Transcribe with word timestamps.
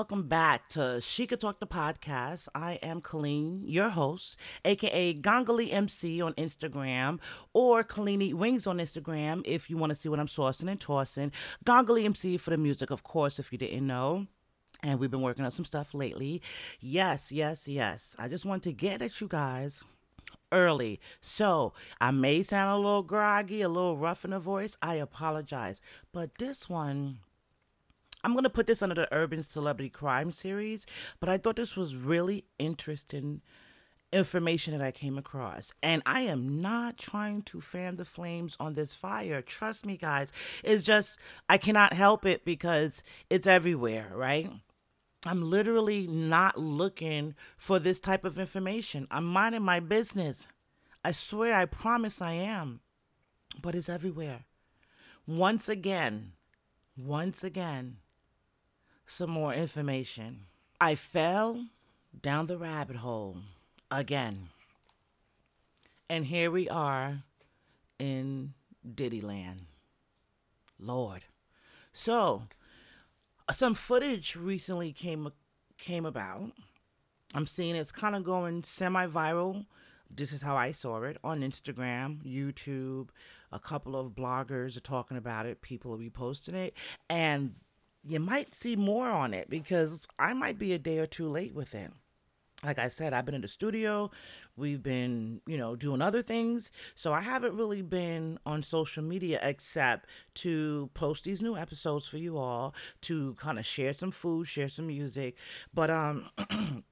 Welcome, 0.00 0.28
back 0.28 0.66
to 0.68 0.98
She 1.02 1.26
Could 1.26 1.42
Talk 1.42 1.60
the 1.60 1.66
podcast. 1.66 2.48
I 2.54 2.78
am 2.82 3.02
Colleen, 3.02 3.64
your 3.66 3.90
host, 3.90 4.40
aka 4.64 5.12
Gongali 5.12 5.70
MC 5.70 6.22
on 6.22 6.32
Instagram, 6.34 7.18
or 7.52 7.84
Colleen 7.84 8.38
Wings 8.38 8.66
on 8.66 8.78
Instagram 8.78 9.42
if 9.44 9.68
you 9.68 9.76
want 9.76 9.90
to 9.90 9.94
see 9.94 10.08
what 10.08 10.18
I'm 10.18 10.26
sourcing 10.26 10.70
and 10.70 10.80
tossing. 10.80 11.32
Gongali 11.66 12.06
MC 12.06 12.38
for 12.38 12.48
the 12.48 12.56
music, 12.56 12.90
of 12.90 13.02
course, 13.02 13.38
if 13.38 13.52
you 13.52 13.58
didn't 13.58 13.86
know. 13.86 14.26
And 14.82 14.98
we've 14.98 15.10
been 15.10 15.20
working 15.20 15.44
on 15.44 15.50
some 15.50 15.66
stuff 15.66 15.92
lately. 15.92 16.40
Yes, 16.80 17.30
yes, 17.30 17.68
yes. 17.68 18.16
I 18.18 18.28
just 18.28 18.46
want 18.46 18.62
to 18.62 18.72
get 18.72 19.02
at 19.02 19.20
you 19.20 19.28
guys 19.28 19.84
early. 20.50 20.98
So 21.20 21.74
I 22.00 22.10
may 22.10 22.42
sound 22.42 22.70
a 22.70 22.76
little 22.76 23.02
groggy, 23.02 23.60
a 23.60 23.68
little 23.68 23.98
rough 23.98 24.24
in 24.24 24.30
the 24.30 24.38
voice. 24.38 24.78
I 24.80 24.94
apologize. 24.94 25.82
But 26.10 26.38
this 26.38 26.70
one 26.70 27.18
I'm 28.22 28.32
going 28.32 28.44
to 28.44 28.50
put 28.50 28.66
this 28.66 28.82
under 28.82 28.94
the 28.94 29.08
Urban 29.12 29.42
Celebrity 29.42 29.88
Crime 29.88 30.30
series, 30.32 30.86
but 31.20 31.28
I 31.28 31.38
thought 31.38 31.56
this 31.56 31.76
was 31.76 31.96
really 31.96 32.44
interesting 32.58 33.40
information 34.12 34.76
that 34.76 34.84
I 34.84 34.90
came 34.90 35.16
across. 35.16 35.72
And 35.82 36.02
I 36.04 36.22
am 36.22 36.60
not 36.60 36.98
trying 36.98 37.42
to 37.42 37.60
fan 37.60 37.96
the 37.96 38.04
flames 38.04 38.56
on 38.58 38.74
this 38.74 38.94
fire. 38.94 39.40
Trust 39.40 39.86
me, 39.86 39.96
guys. 39.96 40.32
It's 40.64 40.82
just, 40.82 41.18
I 41.48 41.58
cannot 41.58 41.92
help 41.92 42.26
it 42.26 42.44
because 42.44 43.02
it's 43.28 43.46
everywhere, 43.46 44.10
right? 44.12 44.50
I'm 45.26 45.48
literally 45.48 46.06
not 46.06 46.58
looking 46.58 47.34
for 47.56 47.78
this 47.78 48.00
type 48.00 48.24
of 48.24 48.38
information. 48.38 49.06
I'm 49.10 49.26
minding 49.26 49.62
my 49.62 49.80
business. 49.80 50.46
I 51.04 51.12
swear, 51.12 51.54
I 51.54 51.66
promise 51.66 52.20
I 52.20 52.32
am. 52.32 52.80
But 53.60 53.74
it's 53.74 53.88
everywhere. 53.88 54.44
Once 55.26 55.68
again, 55.68 56.32
once 56.96 57.44
again, 57.44 57.98
some 59.10 59.30
more 59.30 59.52
information. 59.52 60.46
I 60.80 60.94
fell 60.94 61.66
down 62.22 62.46
the 62.46 62.56
rabbit 62.56 62.96
hole 62.96 63.38
again. 63.90 64.48
And 66.08 66.26
here 66.26 66.50
we 66.50 66.68
are 66.68 67.24
in 67.98 68.54
Diddyland. 68.86 69.62
Lord. 70.78 71.24
So, 71.92 72.44
uh, 73.48 73.52
some 73.52 73.74
footage 73.74 74.36
recently 74.36 74.92
came 74.92 75.30
came 75.76 76.06
about. 76.06 76.52
I'm 77.34 77.46
seeing 77.46 77.76
it's 77.76 77.92
kind 77.92 78.14
of 78.14 78.24
going 78.24 78.62
semi-viral. 78.62 79.66
This 80.10 80.32
is 80.32 80.42
how 80.42 80.56
I 80.56 80.72
saw 80.72 81.02
it 81.02 81.16
on 81.22 81.40
Instagram, 81.40 82.22
YouTube. 82.24 83.08
A 83.52 83.58
couple 83.58 83.98
of 83.98 84.12
bloggers 84.12 84.76
are 84.76 84.80
talking 84.80 85.16
about 85.16 85.46
it. 85.46 85.62
People 85.62 85.94
are 85.94 85.98
reposting 85.98 86.54
it, 86.54 86.74
and 87.08 87.54
you 88.02 88.20
might 88.20 88.54
see 88.54 88.76
more 88.76 89.08
on 89.08 89.34
it 89.34 89.50
because 89.50 90.06
I 90.18 90.32
might 90.32 90.58
be 90.58 90.72
a 90.72 90.78
day 90.78 90.98
or 90.98 91.06
two 91.06 91.28
late 91.28 91.54
with 91.54 91.74
it. 91.74 91.90
Like 92.62 92.78
I 92.78 92.88
said, 92.88 93.14
I've 93.14 93.24
been 93.24 93.34
in 93.34 93.40
the 93.40 93.48
studio. 93.48 94.10
We've 94.54 94.82
been, 94.82 95.40
you 95.46 95.56
know, 95.56 95.76
doing 95.76 96.02
other 96.02 96.20
things. 96.20 96.70
So 96.94 97.12
I 97.14 97.22
haven't 97.22 97.56
really 97.56 97.80
been 97.80 98.38
on 98.44 98.62
social 98.62 99.02
media 99.02 99.38
except 99.42 100.06
to 100.36 100.90
post 100.92 101.24
these 101.24 101.40
new 101.40 101.56
episodes 101.56 102.06
for 102.06 102.18
you 102.18 102.36
all, 102.36 102.74
to 103.02 103.34
kind 103.34 103.58
of 103.58 103.64
share 103.64 103.94
some 103.94 104.10
food, 104.10 104.46
share 104.46 104.68
some 104.68 104.88
music. 104.88 105.36
But 105.72 105.90
um 105.90 106.28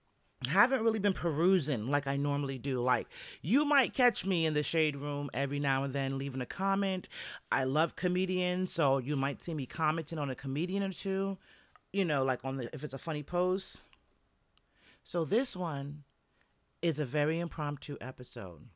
haven't 0.46 0.82
really 0.82 1.00
been 1.00 1.12
perusing 1.12 1.88
like 1.88 2.06
I 2.06 2.16
normally 2.16 2.58
do. 2.58 2.80
Like, 2.80 3.08
you 3.42 3.64
might 3.64 3.92
catch 3.92 4.24
me 4.24 4.46
in 4.46 4.54
the 4.54 4.62
shade 4.62 4.96
room 4.96 5.30
every 5.34 5.58
now 5.58 5.82
and 5.82 5.92
then 5.92 6.16
leaving 6.16 6.40
a 6.40 6.46
comment. 6.46 7.08
I 7.50 7.64
love 7.64 7.96
comedians, 7.96 8.72
so 8.72 8.98
you 8.98 9.16
might 9.16 9.42
see 9.42 9.54
me 9.54 9.66
commenting 9.66 10.18
on 10.18 10.30
a 10.30 10.36
comedian 10.36 10.82
or 10.82 10.92
two, 10.92 11.38
you 11.92 12.04
know, 12.04 12.22
like 12.22 12.44
on 12.44 12.56
the 12.56 12.72
if 12.72 12.84
it's 12.84 12.94
a 12.94 12.98
funny 12.98 13.22
post. 13.22 13.82
So 15.02 15.24
this 15.24 15.56
one 15.56 16.04
is 16.82 17.00
a 17.00 17.04
very 17.04 17.40
impromptu 17.40 17.96
episode. 18.00 18.68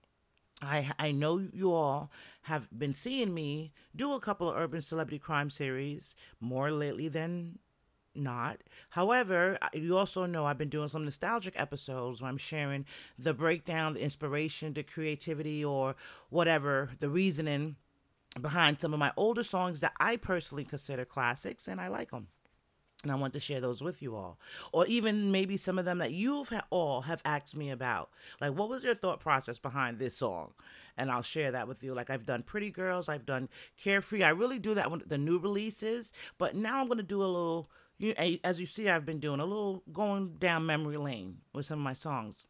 I 0.60 0.92
I 0.98 1.12
know 1.12 1.46
you 1.52 1.72
all 1.72 2.10
have 2.42 2.68
been 2.76 2.94
seeing 2.94 3.34
me 3.34 3.72
do 3.94 4.14
a 4.14 4.20
couple 4.20 4.50
of 4.50 4.56
urban 4.56 4.80
celebrity 4.80 5.18
crime 5.18 5.50
series 5.50 6.16
more 6.40 6.72
lately 6.72 7.08
than 7.08 7.58
not. 8.14 8.58
However, 8.90 9.58
you 9.72 9.96
also 9.96 10.26
know 10.26 10.46
I've 10.46 10.58
been 10.58 10.68
doing 10.68 10.88
some 10.88 11.04
nostalgic 11.04 11.58
episodes 11.58 12.20
where 12.20 12.28
I'm 12.28 12.38
sharing 12.38 12.86
the 13.18 13.34
breakdown, 13.34 13.94
the 13.94 14.02
inspiration, 14.02 14.72
the 14.72 14.82
creativity, 14.82 15.64
or 15.64 15.96
whatever, 16.30 16.90
the 17.00 17.08
reasoning 17.08 17.76
behind 18.40 18.80
some 18.80 18.92
of 18.92 18.98
my 18.98 19.12
older 19.16 19.44
songs 19.44 19.80
that 19.80 19.92
I 20.00 20.16
personally 20.16 20.64
consider 20.64 21.04
classics 21.04 21.68
and 21.68 21.80
I 21.80 21.88
like 21.88 22.10
them. 22.10 22.28
And 23.02 23.10
I 23.10 23.16
want 23.16 23.32
to 23.32 23.40
share 23.40 23.60
those 23.60 23.82
with 23.82 24.00
you 24.00 24.14
all. 24.14 24.38
Or 24.72 24.86
even 24.86 25.32
maybe 25.32 25.56
some 25.56 25.76
of 25.76 25.84
them 25.84 25.98
that 25.98 26.12
you've 26.12 26.52
all 26.70 27.02
have 27.02 27.20
asked 27.24 27.56
me 27.56 27.68
about. 27.68 28.10
Like, 28.40 28.52
what 28.52 28.68
was 28.68 28.84
your 28.84 28.94
thought 28.94 29.18
process 29.18 29.58
behind 29.58 29.98
this 29.98 30.16
song? 30.16 30.52
And 30.96 31.10
I'll 31.10 31.22
share 31.22 31.50
that 31.50 31.66
with 31.66 31.82
you. 31.82 31.94
Like, 31.94 32.10
I've 32.10 32.26
done 32.26 32.44
Pretty 32.44 32.70
Girls, 32.70 33.08
I've 33.08 33.26
done 33.26 33.48
Carefree. 33.76 34.22
I 34.22 34.28
really 34.28 34.60
do 34.60 34.74
that 34.74 34.90
with 34.90 35.08
the 35.08 35.18
new 35.18 35.38
releases. 35.38 36.12
But 36.38 36.54
now 36.54 36.80
I'm 36.80 36.86
going 36.86 36.98
to 36.98 37.02
do 37.02 37.22
a 37.22 37.24
little 37.24 37.68
you 38.02 38.14
as 38.44 38.60
you 38.60 38.66
see 38.66 38.88
I've 38.88 39.06
been 39.06 39.20
doing 39.20 39.40
a 39.40 39.44
little 39.44 39.82
going 39.92 40.36
down 40.38 40.66
memory 40.66 40.96
lane 40.96 41.38
with 41.52 41.66
some 41.66 41.78
of 41.78 41.84
my 41.84 41.92
songs. 41.92 42.44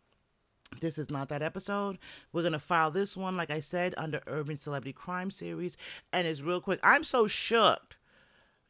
This 0.80 0.96
is 0.96 1.10
not 1.10 1.28
that 1.28 1.42
episode. 1.42 1.98
We're 2.32 2.42
going 2.42 2.54
to 2.54 2.58
file 2.58 2.90
this 2.90 3.16
one 3.16 3.36
like 3.36 3.50
I 3.50 3.60
said 3.60 3.94
under 3.98 4.22
Urban 4.26 4.56
Celebrity 4.56 4.92
Crime 4.92 5.30
Series 5.30 5.76
and 6.12 6.26
it's 6.26 6.40
real 6.40 6.60
quick. 6.60 6.80
I'm 6.82 7.04
so 7.04 7.26
shook 7.26 7.98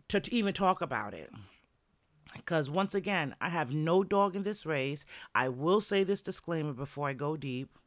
to, 0.09 0.20
to 0.20 0.34
even 0.34 0.53
talk 0.53 0.81
about 0.81 1.15
it. 1.15 1.31
Because 2.34 2.70
once 2.70 2.94
again, 2.94 3.34
I 3.41 3.50
have 3.50 3.75
no 3.75 4.03
dog 4.03 4.34
in 4.34 4.43
this 4.43 4.64
race. 4.64 5.04
I 5.34 5.49
will 5.49 5.81
say 5.81 6.03
this 6.03 6.22
disclaimer 6.22 6.72
before 6.72 7.09
I 7.09 7.12
go 7.12 7.37
deep. 7.37 7.78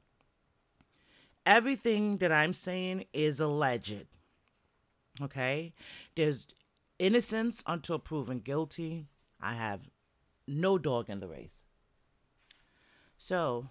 Everything 1.45 2.17
that 2.17 2.31
I'm 2.31 2.53
saying 2.53 3.05
is 3.11 3.39
alleged. 3.39 4.05
Okay? 5.21 5.73
There's 6.15 6.47
innocence 6.99 7.63
until 7.65 7.99
proven 7.99 8.39
guilty. 8.39 9.07
I 9.41 9.53
have 9.53 9.89
no 10.47 10.77
dog 10.77 11.09
in 11.09 11.19
the 11.19 11.27
race. 11.27 11.63
So, 13.17 13.69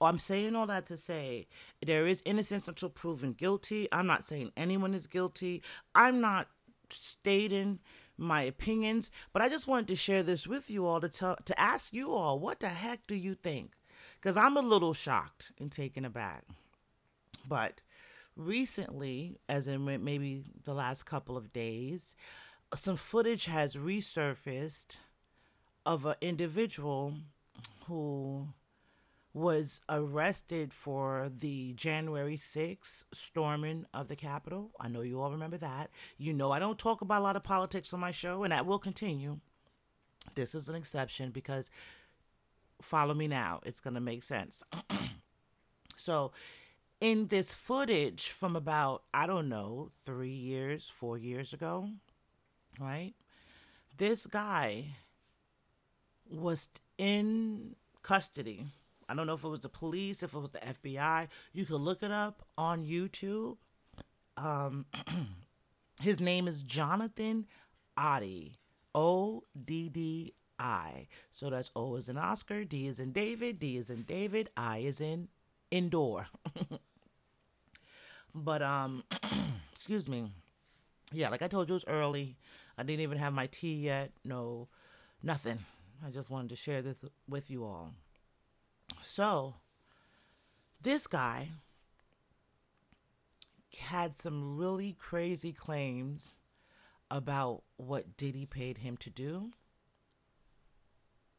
I'm 0.00 0.18
saying 0.18 0.54
all 0.54 0.66
that 0.66 0.86
to 0.86 0.96
say 0.96 1.48
there 1.84 2.06
is 2.06 2.22
innocence 2.24 2.68
until 2.68 2.88
proven 2.88 3.32
guilty. 3.32 3.88
I'm 3.90 4.06
not 4.06 4.24
saying 4.24 4.52
anyone 4.56 4.94
is 4.94 5.06
guilty. 5.06 5.62
I'm 5.94 6.20
not 6.20 6.48
stating 6.90 7.80
my 8.16 8.42
opinions, 8.42 9.10
but 9.32 9.42
I 9.42 9.48
just 9.48 9.66
wanted 9.66 9.88
to 9.88 9.96
share 9.96 10.22
this 10.22 10.46
with 10.46 10.70
you 10.70 10.86
all 10.86 11.00
to 11.00 11.08
tell 11.08 11.36
to 11.44 11.60
ask 11.60 11.92
you 11.92 12.12
all 12.12 12.38
what 12.38 12.60
the 12.60 12.68
heck 12.68 13.06
do 13.06 13.14
you 13.14 13.34
think? 13.34 13.72
Cuz 14.20 14.36
I'm 14.36 14.56
a 14.56 14.60
little 14.62 14.94
shocked 14.94 15.52
and 15.58 15.72
taken 15.72 16.04
aback. 16.04 16.44
But 17.48 17.80
recently, 18.36 19.38
as 19.48 19.68
in 19.68 19.84
maybe 19.84 20.44
the 20.64 20.74
last 20.74 21.04
couple 21.04 21.36
of 21.36 21.52
days, 21.52 22.14
some 22.74 22.96
footage 22.96 23.46
has 23.46 23.76
resurfaced 23.76 24.98
of 25.84 26.06
an 26.06 26.14
individual 26.20 27.14
who 27.86 28.48
was 29.34 29.80
arrested 29.88 30.74
for 30.74 31.30
the 31.40 31.72
January 31.72 32.36
6th 32.36 33.04
storming 33.12 33.86
of 33.94 34.08
the 34.08 34.16
Capitol. 34.16 34.70
I 34.78 34.88
know 34.88 35.00
you 35.00 35.20
all 35.20 35.30
remember 35.30 35.56
that. 35.58 35.90
You 36.18 36.34
know, 36.34 36.52
I 36.52 36.58
don't 36.58 36.78
talk 36.78 37.00
about 37.00 37.20
a 37.20 37.24
lot 37.24 37.36
of 37.36 37.42
politics 37.42 37.94
on 37.94 38.00
my 38.00 38.10
show, 38.10 38.42
and 38.42 38.52
that 38.52 38.66
will 38.66 38.78
continue. 38.78 39.38
This 40.34 40.54
is 40.54 40.68
an 40.68 40.74
exception 40.74 41.30
because 41.30 41.70
follow 42.82 43.14
me 43.14 43.26
now, 43.26 43.60
it's 43.64 43.80
going 43.80 43.94
to 43.94 44.00
make 44.00 44.22
sense. 44.22 44.62
so, 45.96 46.32
in 47.02 47.26
this 47.26 47.52
footage 47.52 48.28
from 48.28 48.54
about, 48.54 49.02
I 49.12 49.26
don't 49.26 49.48
know, 49.48 49.90
three 50.06 50.30
years, 50.30 50.88
four 50.88 51.18
years 51.18 51.52
ago, 51.52 51.88
right? 52.78 53.12
This 53.98 54.24
guy 54.24 54.84
was 56.30 56.68
in 56.98 57.74
custody. 58.04 58.66
I 59.08 59.14
don't 59.14 59.26
know 59.26 59.34
if 59.34 59.42
it 59.42 59.48
was 59.48 59.60
the 59.60 59.68
police, 59.68 60.22
if 60.22 60.32
it 60.32 60.38
was 60.38 60.52
the 60.52 60.60
FBI. 60.60 61.26
You 61.52 61.64
can 61.64 61.76
look 61.76 62.04
it 62.04 62.12
up 62.12 62.46
on 62.56 62.86
YouTube. 62.86 63.56
Um, 64.36 64.86
his 66.00 66.20
name 66.20 66.46
is 66.46 66.62
Jonathan 66.62 67.46
Oddi. 67.98 68.52
O 68.94 69.42
D 69.64 69.88
D 69.88 70.34
I. 70.56 71.08
So 71.32 71.50
that's 71.50 71.72
O 71.74 71.96
is 71.96 72.08
in 72.08 72.16
Oscar, 72.16 72.62
D 72.62 72.86
is 72.86 73.00
in 73.00 73.10
David, 73.10 73.58
D 73.58 73.76
is 73.76 73.90
in 73.90 74.02
David, 74.02 74.50
I 74.56 74.78
is 74.78 75.00
in 75.00 75.28
indoor. 75.72 76.28
but 78.34 78.62
um 78.62 79.04
excuse 79.72 80.08
me. 80.08 80.30
Yeah, 81.12 81.28
like 81.28 81.42
I 81.42 81.48
told 81.48 81.68
you, 81.68 81.74
it 81.74 81.76
was 81.76 81.84
early. 81.86 82.36
I 82.78 82.82
didn't 82.82 83.00
even 83.00 83.18
have 83.18 83.32
my 83.32 83.46
tea 83.46 83.74
yet. 83.74 84.12
No, 84.24 84.68
nothing. 85.22 85.58
I 86.04 86.10
just 86.10 86.30
wanted 86.30 86.48
to 86.50 86.56
share 86.56 86.82
this 86.82 87.04
with 87.28 87.50
you 87.50 87.64
all. 87.64 87.92
So, 89.02 89.54
this 90.80 91.06
guy 91.06 91.48
had 93.78 94.18
some 94.18 94.56
really 94.56 94.96
crazy 94.98 95.52
claims 95.52 96.38
about 97.10 97.62
what 97.76 98.16
Diddy 98.16 98.46
paid 98.46 98.78
him 98.78 98.96
to 98.98 99.10
do. 99.10 99.50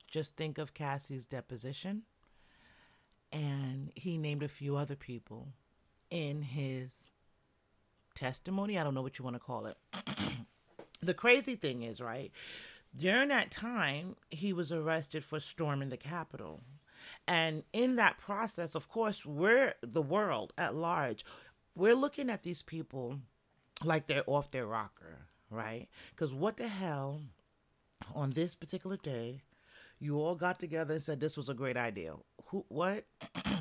Just 0.09 0.35
think 0.35 0.57
of 0.57 0.73
Cassie's 0.73 1.25
deposition. 1.25 2.03
And 3.31 3.91
he 3.95 4.17
named 4.17 4.43
a 4.43 4.47
few 4.47 4.75
other 4.75 4.95
people 4.95 5.47
in 6.13 6.43
his 6.43 7.09
testimony. 8.13 8.77
I 8.77 8.83
don't 8.83 8.93
know 8.93 9.01
what 9.01 9.17
you 9.17 9.25
want 9.25 9.35
to 9.35 9.39
call 9.39 9.65
it. 9.65 9.77
the 11.01 11.15
crazy 11.15 11.55
thing 11.55 11.81
is, 11.81 11.99
right? 11.99 12.31
During 12.95 13.29
that 13.29 13.49
time, 13.49 14.15
he 14.29 14.53
was 14.53 14.71
arrested 14.71 15.25
for 15.25 15.39
storming 15.39 15.89
the 15.89 15.97
Capitol. 15.97 16.61
And 17.27 17.63
in 17.73 17.95
that 17.95 18.19
process, 18.19 18.75
of 18.75 18.87
course, 18.87 19.25
we're 19.25 19.73
the 19.81 20.03
world 20.03 20.53
at 20.55 20.75
large. 20.75 21.25
We're 21.75 21.95
looking 21.95 22.29
at 22.29 22.43
these 22.43 22.61
people 22.61 23.17
like 23.83 24.05
they're 24.05 24.23
off 24.27 24.51
their 24.51 24.67
rocker, 24.67 25.25
right? 25.49 25.87
Because 26.11 26.31
what 26.31 26.57
the 26.57 26.67
hell, 26.67 27.21
on 28.13 28.29
this 28.31 28.53
particular 28.53 28.97
day, 28.97 29.41
you 29.99 30.19
all 30.19 30.35
got 30.35 30.59
together 30.59 30.93
and 30.93 31.01
said 31.01 31.19
this 31.19 31.37
was 31.37 31.49
a 31.49 31.55
great 31.55 31.77
idea. 31.77 32.13
Who, 32.49 32.65
what? 32.67 33.05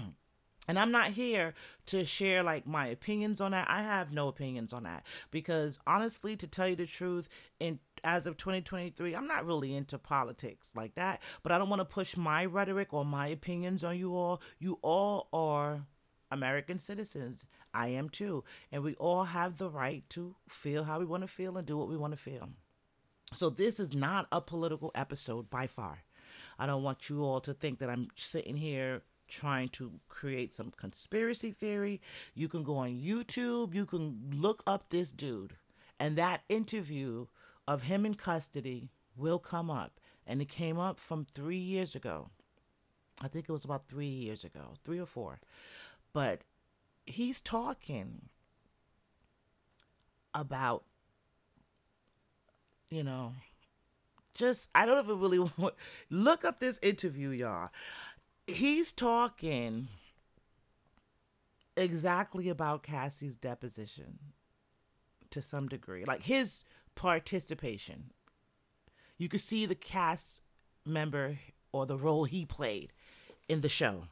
and 0.68 0.78
I'm 0.78 0.92
not 0.92 1.10
here 1.10 1.54
to 1.86 2.04
share 2.04 2.42
like 2.42 2.66
my 2.66 2.86
opinions 2.86 3.40
on 3.40 3.50
that. 3.50 3.68
I 3.68 3.82
have 3.82 4.12
no 4.12 4.28
opinions 4.28 4.72
on 4.72 4.84
that 4.84 5.04
because 5.30 5.78
honestly, 5.86 6.36
to 6.36 6.46
tell 6.46 6.68
you 6.68 6.76
the 6.76 6.86
truth, 6.86 7.28
in 7.58 7.80
as 8.04 8.26
of 8.26 8.36
2023, 8.36 9.14
I'm 9.14 9.26
not 9.26 9.44
really 9.44 9.74
into 9.74 9.98
politics 9.98 10.72
like 10.76 10.94
that. 10.94 11.20
But 11.42 11.52
I 11.52 11.58
don't 11.58 11.68
want 11.68 11.80
to 11.80 11.84
push 11.84 12.16
my 12.16 12.44
rhetoric 12.44 12.92
or 12.92 13.04
my 13.04 13.28
opinions 13.28 13.82
on 13.82 13.98
you 13.98 14.14
all. 14.16 14.40
You 14.58 14.78
all 14.82 15.28
are 15.32 15.86
American 16.30 16.78
citizens. 16.78 17.44
I 17.74 17.88
am 17.88 18.08
too. 18.08 18.44
And 18.70 18.82
we 18.82 18.94
all 18.94 19.24
have 19.24 19.58
the 19.58 19.68
right 19.68 20.08
to 20.10 20.36
feel 20.48 20.84
how 20.84 20.98
we 20.98 21.04
want 21.04 21.22
to 21.22 21.28
feel 21.28 21.56
and 21.56 21.66
do 21.66 21.76
what 21.76 21.88
we 21.88 21.96
want 21.96 22.12
to 22.12 22.18
feel. 22.18 22.50
So 23.34 23.50
this 23.50 23.80
is 23.80 23.94
not 23.94 24.28
a 24.30 24.40
political 24.40 24.90
episode 24.94 25.50
by 25.50 25.66
far. 25.66 26.04
I 26.58 26.66
don't 26.66 26.82
want 26.82 27.08
you 27.08 27.24
all 27.24 27.40
to 27.40 27.54
think 27.54 27.78
that 27.78 27.90
I'm 27.90 28.08
sitting 28.16 28.56
here 28.56 29.02
trying 29.32 29.70
to 29.70 29.92
create 30.08 30.54
some 30.54 30.72
conspiracy 30.76 31.52
theory. 31.52 32.00
You 32.34 32.48
can 32.48 32.62
go 32.62 32.76
on 32.76 32.90
YouTube, 32.90 33.74
you 33.74 33.86
can 33.86 34.30
look 34.34 34.62
up 34.66 34.90
this 34.90 35.10
dude, 35.10 35.54
and 35.98 36.16
that 36.16 36.42
interview 36.48 37.26
of 37.66 37.84
him 37.84 38.04
in 38.04 38.14
custody 38.14 38.90
will 39.16 39.38
come 39.38 39.70
up. 39.70 39.98
And 40.26 40.40
it 40.40 40.48
came 40.48 40.78
up 40.78 41.00
from 41.00 41.26
three 41.34 41.56
years 41.58 41.94
ago. 41.94 42.28
I 43.22 43.28
think 43.28 43.46
it 43.48 43.52
was 43.52 43.64
about 43.64 43.88
three 43.88 44.06
years 44.06 44.44
ago, 44.44 44.74
three 44.84 45.00
or 45.00 45.06
four. 45.06 45.40
But 46.12 46.42
he's 47.06 47.40
talking 47.40 48.28
about, 50.34 50.84
you 52.88 53.02
know, 53.02 53.32
just 54.34 54.68
I 54.74 54.86
don't 54.86 55.04
even 55.04 55.20
really 55.20 55.50
look 56.10 56.44
up 56.44 56.60
this 56.60 56.78
interview, 56.82 57.30
y'all. 57.30 57.70
He's 58.46 58.92
talking 58.92 59.88
exactly 61.76 62.48
about 62.48 62.82
Cassie's 62.82 63.36
deposition 63.36 64.18
to 65.30 65.40
some 65.42 65.68
degree. 65.68 66.04
Like 66.04 66.24
his 66.24 66.64
participation. 66.94 68.10
You 69.18 69.28
could 69.28 69.40
see 69.40 69.66
the 69.66 69.74
cast 69.74 70.40
member 70.84 71.38
or 71.72 71.86
the 71.86 71.96
role 71.96 72.24
he 72.24 72.44
played 72.44 72.92
in 73.48 73.60
the 73.60 73.68
show 73.68 74.04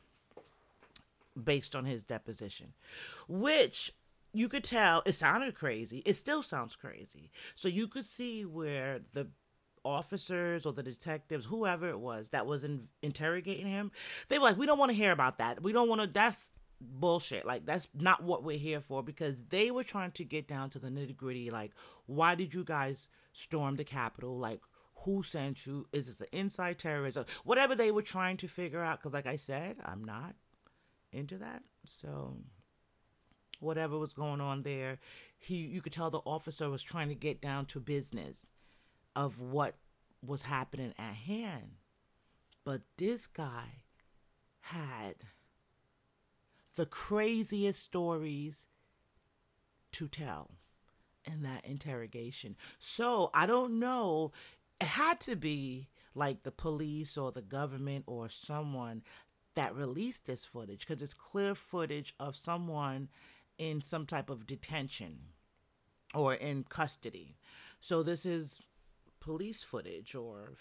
based 1.42 1.74
on 1.74 1.84
his 1.84 2.04
deposition, 2.04 2.74
which 3.28 3.92
you 4.32 4.48
could 4.48 4.64
tell 4.64 5.02
it 5.04 5.14
sounded 5.14 5.54
crazy. 5.54 6.02
It 6.06 6.14
still 6.14 6.42
sounds 6.42 6.76
crazy. 6.76 7.30
So 7.54 7.68
you 7.68 7.88
could 7.88 8.04
see 8.04 8.44
where 8.44 9.00
the 9.12 9.28
officers 9.84 10.66
or 10.66 10.72
the 10.72 10.82
detectives, 10.82 11.46
whoever 11.46 11.88
it 11.88 11.98
was 11.98 12.30
that 12.30 12.46
was 12.46 12.64
in, 12.64 12.88
interrogating 13.02 13.66
him, 13.66 13.90
they 14.28 14.38
were 14.38 14.44
like, 14.44 14.58
"We 14.58 14.66
don't 14.66 14.78
want 14.78 14.90
to 14.90 14.96
hear 14.96 15.12
about 15.12 15.38
that. 15.38 15.62
We 15.62 15.72
don't 15.72 15.88
want 15.88 16.00
to. 16.00 16.06
That's 16.06 16.52
bullshit. 16.80 17.44
Like 17.44 17.66
that's 17.66 17.88
not 17.94 18.22
what 18.22 18.44
we're 18.44 18.58
here 18.58 18.80
for." 18.80 19.02
Because 19.02 19.42
they 19.50 19.70
were 19.70 19.84
trying 19.84 20.12
to 20.12 20.24
get 20.24 20.48
down 20.48 20.70
to 20.70 20.78
the 20.78 20.88
nitty 20.88 21.16
gritty. 21.16 21.50
Like, 21.50 21.72
why 22.06 22.34
did 22.34 22.54
you 22.54 22.64
guys 22.64 23.08
storm 23.32 23.76
the 23.76 23.84
Capitol? 23.84 24.38
Like, 24.38 24.60
who 25.04 25.22
sent 25.22 25.66
you? 25.66 25.86
Is 25.92 26.06
this 26.06 26.20
an 26.20 26.28
inside 26.32 26.78
terrorism? 26.78 27.24
Whatever 27.44 27.74
they 27.74 27.90
were 27.90 28.02
trying 28.02 28.36
to 28.38 28.48
figure 28.48 28.82
out. 28.82 28.98
Because, 29.00 29.14
like 29.14 29.26
I 29.26 29.36
said, 29.36 29.76
I'm 29.84 30.04
not 30.04 30.34
into 31.12 31.38
that. 31.38 31.62
So 31.84 32.36
whatever 33.60 33.98
was 33.98 34.12
going 34.12 34.40
on 34.40 34.62
there, 34.62 34.98
he 35.38 35.56
you 35.56 35.80
could 35.80 35.92
tell 35.92 36.10
the 36.10 36.18
officer 36.18 36.68
was 36.68 36.82
trying 36.82 37.08
to 37.08 37.14
get 37.14 37.40
down 37.40 37.66
to 37.66 37.80
business 37.80 38.46
of 39.14 39.40
what 39.40 39.74
was 40.24 40.42
happening 40.42 40.94
at 40.98 41.14
hand. 41.14 41.72
But 42.64 42.82
this 42.96 43.26
guy 43.26 43.82
had 44.60 45.16
the 46.76 46.86
craziest 46.86 47.82
stories 47.82 48.66
to 49.92 50.08
tell 50.08 50.52
in 51.24 51.42
that 51.42 51.64
interrogation. 51.64 52.56
So 52.78 53.30
I 53.34 53.46
don't 53.46 53.78
know. 53.78 54.32
It 54.80 54.86
had 54.86 55.20
to 55.20 55.36
be 55.36 55.88
like 56.14 56.42
the 56.42 56.52
police 56.52 57.16
or 57.16 57.32
the 57.32 57.42
government 57.42 58.04
or 58.06 58.28
someone 58.28 59.02
that 59.54 59.74
released 59.74 60.26
this 60.26 60.44
footage 60.44 60.86
because 60.86 61.02
it's 61.02 61.14
clear 61.14 61.54
footage 61.54 62.14
of 62.18 62.36
someone 62.36 63.08
in 63.58 63.82
some 63.82 64.06
type 64.06 64.30
of 64.30 64.46
detention 64.46 65.18
or 66.14 66.34
in 66.34 66.64
custody. 66.64 67.36
So 67.80 68.02
this 68.02 68.24
is 68.24 68.62
police 69.20 69.62
footage 69.62 70.14
or 70.14 70.54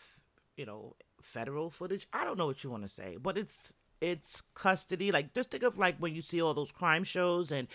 you 0.56 0.66
know 0.66 0.96
federal 1.22 1.70
footage. 1.70 2.08
I 2.14 2.24
don't 2.24 2.38
know 2.38 2.48
what 2.48 2.64
you 2.64 2.70
want 2.70 2.84
to 2.84 2.90
say, 2.90 3.18
but 3.22 3.38
it's 3.38 3.74
it's 4.02 4.42
custody. 4.54 5.12
Like 5.12 5.34
just 5.34 5.52
think 5.52 5.64
of 5.64 5.78
like 5.78 5.98
when 5.98 6.16
you 6.16 6.22
see 6.22 6.42
all 6.42 6.54
those 6.54 6.72
crime 6.72 7.04
shows 7.04 7.52
and 7.52 7.68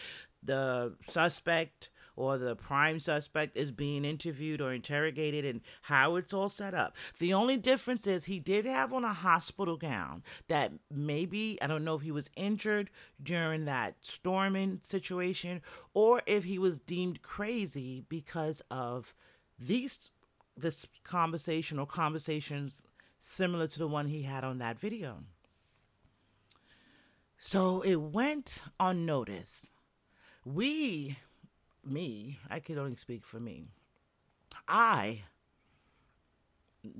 the 0.42 0.94
suspect 1.08 1.90
or 2.16 2.38
the 2.38 2.54
prime 2.54 3.00
suspect 3.00 3.56
is 3.56 3.72
being 3.72 4.04
interviewed 4.04 4.60
or 4.60 4.72
interrogated 4.72 5.44
and 5.44 5.60
how 5.82 6.16
it's 6.16 6.32
all 6.32 6.48
set 6.48 6.74
up. 6.74 6.94
The 7.18 7.34
only 7.34 7.56
difference 7.56 8.06
is 8.06 8.24
he 8.26 8.38
did 8.38 8.66
have 8.66 8.92
on 8.92 9.04
a 9.04 9.12
hospital 9.12 9.76
gown 9.76 10.22
that 10.48 10.72
maybe, 10.90 11.58
I 11.60 11.66
don't 11.66 11.84
know 11.84 11.96
if 11.96 12.02
he 12.02 12.12
was 12.12 12.30
injured 12.36 12.90
during 13.20 13.64
that 13.64 13.96
storming 14.02 14.80
situation 14.82 15.60
or 15.92 16.22
if 16.26 16.44
he 16.44 16.58
was 16.58 16.78
deemed 16.78 17.22
crazy 17.22 18.04
because 18.08 18.62
of 18.70 19.14
these 19.58 20.10
this 20.56 20.86
conversation 21.02 21.78
or 21.78 21.86
conversations 21.86 22.84
similar 23.18 23.66
to 23.66 23.78
the 23.78 23.88
one 23.88 24.06
he 24.06 24.22
had 24.22 24.44
on 24.44 24.58
that 24.58 24.78
video. 24.78 25.24
So 27.38 27.80
it 27.82 27.96
went 27.96 28.62
unnoticed. 28.78 29.68
We 30.44 31.18
me, 31.84 32.38
I 32.48 32.60
could 32.60 32.78
only 32.78 32.96
speak 32.96 33.24
for 33.26 33.40
me. 33.40 33.68
I 34.68 35.24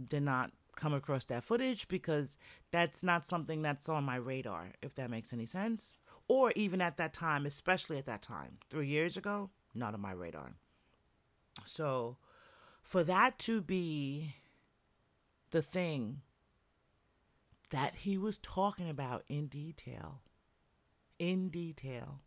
did 0.08 0.22
not 0.22 0.50
come 0.76 0.94
across 0.94 1.24
that 1.26 1.44
footage 1.44 1.88
because 1.88 2.36
that's 2.70 3.02
not 3.02 3.26
something 3.26 3.62
that's 3.62 3.88
on 3.88 4.04
my 4.04 4.16
radar, 4.16 4.72
if 4.82 4.94
that 4.96 5.10
makes 5.10 5.32
any 5.32 5.46
sense. 5.46 5.96
Or 6.26 6.52
even 6.56 6.80
at 6.80 6.96
that 6.96 7.12
time, 7.12 7.46
especially 7.46 7.98
at 7.98 8.06
that 8.06 8.22
time, 8.22 8.58
three 8.70 8.88
years 8.88 9.16
ago, 9.16 9.50
not 9.74 9.94
on 9.94 10.00
my 10.00 10.12
radar. 10.12 10.54
So 11.64 12.16
for 12.84 13.02
that 13.02 13.38
to 13.40 13.62
be 13.62 14.36
the 15.50 15.62
thing 15.62 16.20
that 17.70 17.94
he 17.96 18.18
was 18.18 18.38
talking 18.38 18.88
about 18.88 19.24
in 19.26 19.46
detail, 19.46 20.20
in 21.18 21.48
detail, 21.48 22.20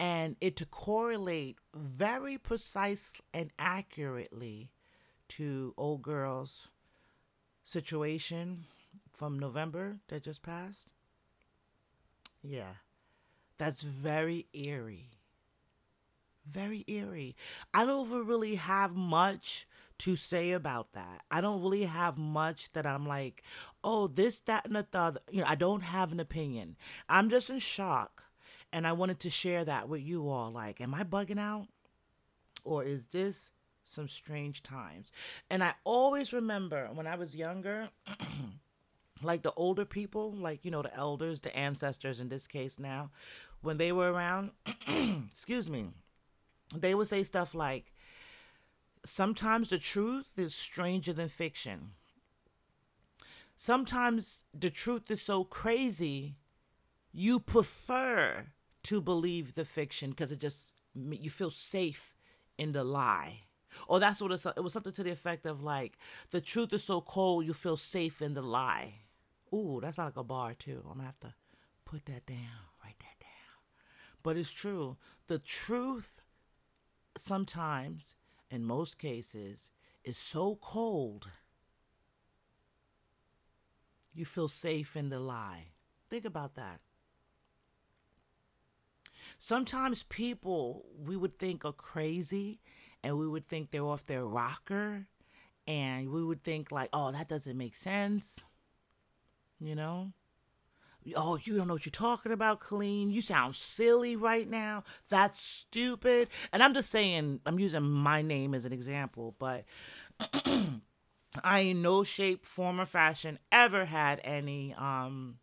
and 0.00 0.36
it 0.40 0.56
to 0.56 0.64
correlate 0.64 1.58
very 1.74 2.38
precise 2.38 3.12
and 3.34 3.50
accurately 3.58 4.72
to 5.28 5.74
old 5.76 6.00
girl's 6.00 6.68
situation 7.62 8.64
from 9.12 9.38
November 9.38 9.98
that 10.08 10.24
just 10.24 10.42
passed. 10.42 10.94
Yeah, 12.42 12.76
that's 13.58 13.82
very 13.82 14.46
eerie. 14.54 15.10
Very 16.46 16.84
eerie. 16.86 17.36
I 17.72 17.84
don't 17.84 18.10
really 18.26 18.56
have 18.56 18.94
much 18.94 19.66
to 19.98 20.16
say 20.16 20.52
about 20.52 20.94
that. 20.94 21.22
I 21.30 21.40
don't 21.40 21.62
really 21.62 21.84
have 21.84 22.16
much 22.16 22.72
that 22.72 22.86
I'm 22.86 23.06
like, 23.06 23.42
oh, 23.84 24.06
this, 24.06 24.38
that, 24.40 24.64
and 24.64 24.74
the 24.74 24.86
other. 24.94 25.20
You 25.30 25.42
know, 25.42 25.46
I 25.46 25.54
don't 25.54 25.82
have 25.82 26.10
an 26.10 26.20
opinion. 26.20 26.76
I'm 27.08 27.28
just 27.28 27.50
in 27.50 27.58
shock 27.58 28.24
and 28.72 28.86
I 28.86 28.92
wanted 28.92 29.18
to 29.20 29.30
share 29.30 29.64
that 29.64 29.88
with 29.88 30.00
you 30.02 30.28
all. 30.28 30.50
Like, 30.50 30.80
am 30.80 30.94
I 30.94 31.04
bugging 31.04 31.38
out? 31.38 31.68
Or 32.64 32.84
is 32.84 33.06
this 33.06 33.50
some 33.84 34.08
strange 34.08 34.62
times? 34.62 35.10
And 35.50 35.62
I 35.64 35.74
always 35.84 36.32
remember 36.32 36.88
when 36.92 37.06
I 37.06 37.16
was 37.16 37.34
younger, 37.34 37.90
like 39.22 39.42
the 39.42 39.52
older 39.52 39.84
people, 39.84 40.32
like, 40.32 40.64
you 40.64 40.70
know, 40.70 40.82
the 40.82 40.94
elders, 40.94 41.40
the 41.40 41.56
ancestors 41.56 42.20
in 42.20 42.28
this 42.28 42.46
case 42.46 42.78
now, 42.78 43.10
when 43.60 43.76
they 43.76 43.92
were 43.92 44.12
around, 44.12 44.52
excuse 45.30 45.68
me, 45.68 45.88
they 46.74 46.94
would 46.94 47.08
say 47.08 47.22
stuff 47.22 47.54
like, 47.54 47.92
sometimes 49.04 49.70
the 49.70 49.78
truth 49.78 50.32
is 50.36 50.54
stranger 50.54 51.12
than 51.12 51.28
fiction. 51.28 51.92
Sometimes 53.56 54.44
the 54.58 54.70
truth 54.70 55.10
is 55.10 55.20
so 55.20 55.44
crazy, 55.44 56.36
you 57.12 57.40
prefer 57.40 58.46
to 58.84 59.00
believe 59.00 59.54
the 59.54 59.64
fiction 59.64 60.10
because 60.10 60.32
it 60.32 60.38
just 60.38 60.72
you 60.94 61.30
feel 61.30 61.50
safe 61.50 62.14
in 62.56 62.72
the 62.72 62.84
lie. 62.84 63.40
Or 63.86 64.00
that's 64.00 64.20
what 64.20 64.32
it 64.32 64.62
was 64.62 64.72
something 64.72 64.92
to 64.92 65.02
the 65.02 65.10
effect 65.10 65.46
of 65.46 65.62
like 65.62 65.98
the 66.30 66.40
truth 66.40 66.72
is 66.72 66.84
so 66.84 67.00
cold 67.00 67.44
you 67.44 67.52
feel 67.52 67.76
safe 67.76 68.22
in 68.22 68.34
the 68.34 68.42
lie. 68.42 68.94
Ooh, 69.52 69.80
that's 69.82 69.98
like 69.98 70.16
a 70.16 70.24
bar 70.24 70.54
too. 70.54 70.82
I'm 70.86 70.96
gonna 70.96 71.04
have 71.04 71.20
to 71.20 71.34
put 71.84 72.06
that 72.06 72.26
down, 72.26 72.38
write 72.82 72.98
that 73.00 73.20
down. 73.20 73.60
But 74.22 74.36
it's 74.36 74.50
true. 74.50 74.96
The 75.26 75.38
truth 75.38 76.22
sometimes, 77.16 78.14
in 78.50 78.64
most 78.64 78.98
cases, 78.98 79.70
is 80.04 80.16
so 80.16 80.58
cold 80.60 81.28
you 84.12 84.24
feel 84.24 84.48
safe 84.48 84.96
in 84.96 85.08
the 85.08 85.20
lie. 85.20 85.68
Think 86.08 86.24
about 86.24 86.54
that. 86.56 86.80
Sometimes 89.38 90.02
people 90.02 90.84
we 90.98 91.16
would 91.16 91.38
think 91.38 91.64
are 91.64 91.72
crazy 91.72 92.60
and 93.02 93.16
we 93.16 93.28
would 93.28 93.48
think 93.48 93.70
they're 93.70 93.84
off 93.84 94.04
their 94.06 94.26
rocker 94.26 95.06
and 95.66 96.10
we 96.10 96.24
would 96.24 96.42
think 96.42 96.72
like, 96.72 96.90
"Oh, 96.92 97.12
that 97.12 97.28
doesn't 97.28 97.56
make 97.56 97.74
sense." 97.74 98.42
You 99.60 99.74
know? 99.74 100.12
Oh, 101.16 101.38
you 101.42 101.56
don't 101.56 101.66
know 101.66 101.74
what 101.74 101.86
you're 101.86 101.90
talking 101.90 102.32
about, 102.32 102.60
Colleen. 102.60 103.10
You 103.10 103.22
sound 103.22 103.54
silly 103.54 104.16
right 104.16 104.48
now. 104.48 104.84
That's 105.08 105.40
stupid. 105.40 106.28
And 106.52 106.62
I'm 106.62 106.74
just 106.74 106.90
saying, 106.90 107.40
I'm 107.46 107.58
using 107.58 107.82
my 107.82 108.22
name 108.22 108.54
as 108.54 108.64
an 108.64 108.72
example, 108.72 109.34
but 109.38 109.64
I 111.44 111.60
in 111.60 111.82
no 111.82 112.04
shape, 112.04 112.44
form, 112.44 112.80
or 112.80 112.86
fashion 112.86 113.38
ever 113.50 113.86
had 113.86 114.20
any 114.24 114.74
um, 114.76 115.38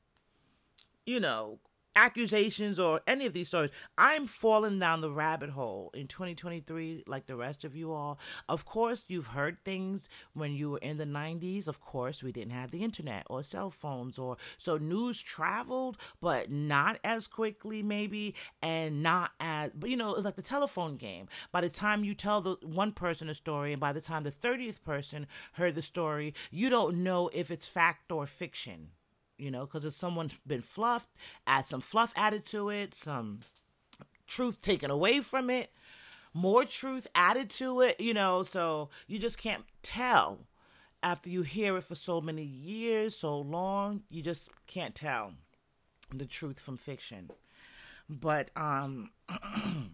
you 1.06 1.20
know, 1.20 1.60
accusations 1.98 2.78
or 2.78 3.02
any 3.08 3.26
of 3.26 3.34
these 3.34 3.48
stories. 3.48 3.72
I'm 3.98 4.28
falling 4.28 4.78
down 4.78 5.02
the 5.02 5.12
rabbit 5.12 5.50
hole 5.50 5.90
in 5.96 6.08
2023, 6.08 7.04
like 7.08 7.26
the 7.26 7.36
rest 7.36 7.64
of 7.64 7.76
you 7.76 7.92
all. 7.92 8.20
Of 8.48 8.66
course, 8.66 9.04
you've 9.08 9.28
heard 9.28 9.58
things 9.66 10.08
when 10.34 10.54
you 10.54 10.70
were 10.70 10.78
in 10.78 10.98
the 10.98 11.06
90s. 11.06 11.68
Of 11.68 11.82
course, 11.82 12.22
we 12.22 12.32
didn't 12.32 12.52
have 12.52 12.70
the 12.70 12.84
internet 12.84 13.26
or 13.32 13.42
cell 13.42 13.72
phones, 13.72 14.20
or 14.20 14.38
so 14.60 14.78
news 14.78 15.22
traveled, 15.22 15.98
but 16.22 16.52
not 16.52 17.00
as 17.04 17.26
quickly, 17.26 17.82
maybe, 17.82 18.36
and 18.62 19.02
not 19.02 19.32
as, 19.40 19.72
but 19.74 19.90
you 19.90 19.98
know, 19.98 20.14
it's 20.14 20.26
like 20.26 20.36
the 20.36 20.44
telephone 20.44 20.98
game. 20.98 21.28
By 21.52 21.62
the 21.62 21.70
time 21.70 22.04
you 22.04 22.14
tell 22.14 22.42
the 22.42 22.58
one 22.62 22.92
person 22.92 23.28
a 23.28 23.34
story, 23.34 23.74
and 23.74 23.80
by 23.80 23.92
the 23.92 24.02
time 24.02 24.24
the 24.24 24.32
30th 24.32 24.84
person 24.84 25.26
heard 25.54 25.74
the 25.74 25.82
story, 25.82 26.36
you 26.52 26.70
don't 26.70 27.04
know 27.04 27.32
if 27.34 27.50
it's 27.50 27.66
fact 27.66 28.12
or 28.12 28.28
fiction 28.28 28.90
you 29.38 29.52
know, 29.52 29.62
because 29.62 29.86
if 29.86 29.94
someone's 29.94 30.40
been 30.46 30.62
fluffed, 30.62 31.10
add 31.46 31.66
some 31.66 31.82
fluff 31.82 32.12
added 32.16 32.46
to 32.46 32.70
it, 32.70 32.94
some 32.94 33.40
truth 34.28 34.62
taken 34.62 34.92
away 34.92 35.22
from 35.22 35.50
it, 35.50 35.72
more 36.34 36.66
truth 36.66 37.08
added 37.16 37.50
to 37.50 37.82
it, 37.82 38.00
you 38.00 38.14
know, 38.14 38.44
so 38.44 38.90
you 39.08 39.20
just 39.20 39.38
can't 39.38 39.64
tell 39.82 40.40
after 41.04 41.30
you 41.30 41.44
hear 41.44 41.78
it 41.78 41.84
for 41.84 41.96
so 41.96 42.20
many 42.20 42.44
years, 42.44 43.16
so 43.16 43.40
long, 43.40 44.04
you 44.10 44.22
just 44.22 44.50
can't 44.66 44.96
tell 44.96 45.34
the 46.14 46.26
truth 46.26 46.60
from 46.60 46.78
fiction. 46.78 47.30
But 48.10 48.52
um 48.56 49.12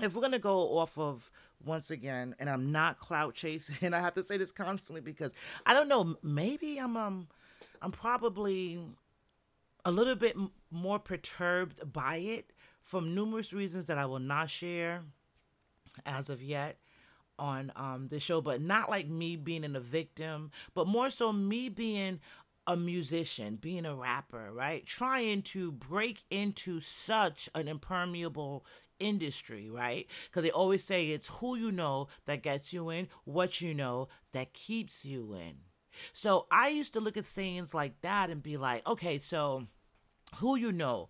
if 0.00 0.14
we're 0.14 0.22
gonna 0.22 0.38
go 0.38 0.78
off 0.78 0.96
of 0.98 1.30
once 1.64 1.90
again, 1.90 2.36
and 2.38 2.48
I'm 2.48 2.70
not 2.70 2.98
clout 2.98 3.34
chasing, 3.34 3.92
I 3.94 4.00
have 4.00 4.14
to 4.14 4.24
say 4.24 4.36
this 4.36 4.52
constantly 4.52 5.00
because 5.00 5.32
I 5.66 5.74
don't 5.74 5.88
know, 5.88 6.16
maybe 6.22 6.78
I'm 6.78 6.96
um 6.96 7.28
I'm 7.82 7.92
probably 7.92 8.80
a 9.84 9.90
little 9.90 10.14
bit 10.14 10.36
more 10.70 10.98
perturbed 10.98 11.92
by 11.92 12.16
it 12.16 12.52
from 12.82 13.14
numerous 13.14 13.52
reasons 13.52 13.86
that 13.86 13.98
I 13.98 14.06
will 14.06 14.18
not 14.18 14.50
share 14.50 15.02
as 16.06 16.30
of 16.30 16.42
yet 16.42 16.78
on 17.38 17.72
um, 17.76 18.08
the 18.08 18.20
show, 18.20 18.40
but 18.40 18.60
not 18.60 18.90
like 18.90 19.08
me 19.08 19.36
being 19.36 19.64
in 19.64 19.76
a 19.76 19.80
victim, 19.80 20.50
but 20.74 20.86
more 20.86 21.10
so 21.10 21.32
me 21.32 21.68
being 21.68 22.20
a 22.66 22.76
musician, 22.76 23.56
being 23.56 23.86
a 23.86 23.94
rapper, 23.94 24.50
right? 24.52 24.84
Trying 24.84 25.42
to 25.42 25.72
break 25.72 26.24
into 26.30 26.80
such 26.80 27.48
an 27.54 27.68
impermeable 27.68 28.66
industry, 28.98 29.70
right? 29.70 30.06
Because 30.26 30.42
they 30.42 30.50
always 30.50 30.84
say 30.84 31.08
it's 31.08 31.28
who 31.28 31.56
you 31.56 31.72
know 31.72 32.08
that 32.26 32.42
gets 32.42 32.72
you 32.72 32.90
in, 32.90 33.08
what 33.24 33.60
you 33.60 33.72
know 33.72 34.08
that 34.32 34.52
keeps 34.52 35.04
you 35.04 35.32
in. 35.34 35.67
So 36.12 36.46
I 36.50 36.68
used 36.68 36.92
to 36.94 37.00
look 37.00 37.16
at 37.16 37.26
scenes 37.26 37.74
like 37.74 38.00
that 38.02 38.30
and 38.30 38.42
be 38.42 38.56
like, 38.56 38.86
okay, 38.86 39.18
so 39.18 39.66
who 40.36 40.56
you 40.56 40.72
know 40.72 41.08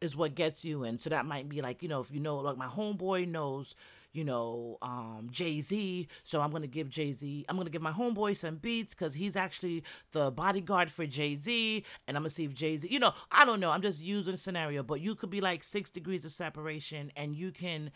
is 0.00 0.16
what 0.16 0.34
gets 0.34 0.64
you 0.64 0.84
in. 0.84 0.98
So 0.98 1.10
that 1.10 1.26
might 1.26 1.48
be 1.48 1.60
like, 1.60 1.82
you 1.82 1.88
know, 1.88 2.00
if 2.00 2.10
you 2.12 2.20
know, 2.20 2.36
like 2.38 2.56
my 2.56 2.66
homeboy 2.66 3.26
knows, 3.26 3.74
you 4.12 4.24
know, 4.24 4.78
um, 4.80 5.28
Jay 5.30 5.60
Z. 5.60 6.08
So 6.24 6.40
I'm 6.40 6.50
gonna 6.50 6.66
give 6.66 6.88
Jay 6.88 7.12
Z. 7.12 7.44
I'm 7.48 7.56
gonna 7.56 7.70
give 7.70 7.82
my 7.82 7.92
homeboy 7.92 8.36
some 8.36 8.56
beats 8.56 8.94
because 8.94 9.14
he's 9.14 9.36
actually 9.36 9.82
the 10.12 10.30
bodyguard 10.30 10.90
for 10.90 11.06
Jay 11.06 11.34
Z, 11.34 11.84
and 12.06 12.16
I'm 12.16 12.22
gonna 12.22 12.30
see 12.30 12.44
if 12.44 12.54
Jay 12.54 12.76
Z. 12.76 12.88
You 12.90 12.98
know, 13.00 13.12
I 13.30 13.44
don't 13.44 13.60
know. 13.60 13.70
I'm 13.70 13.82
just 13.82 14.02
using 14.02 14.34
a 14.34 14.38
scenario, 14.38 14.82
but 14.82 15.00
you 15.00 15.14
could 15.14 15.30
be 15.30 15.40
like 15.40 15.62
six 15.64 15.90
degrees 15.90 16.24
of 16.24 16.32
separation, 16.32 17.12
and 17.16 17.34
you 17.34 17.50
can 17.50 17.90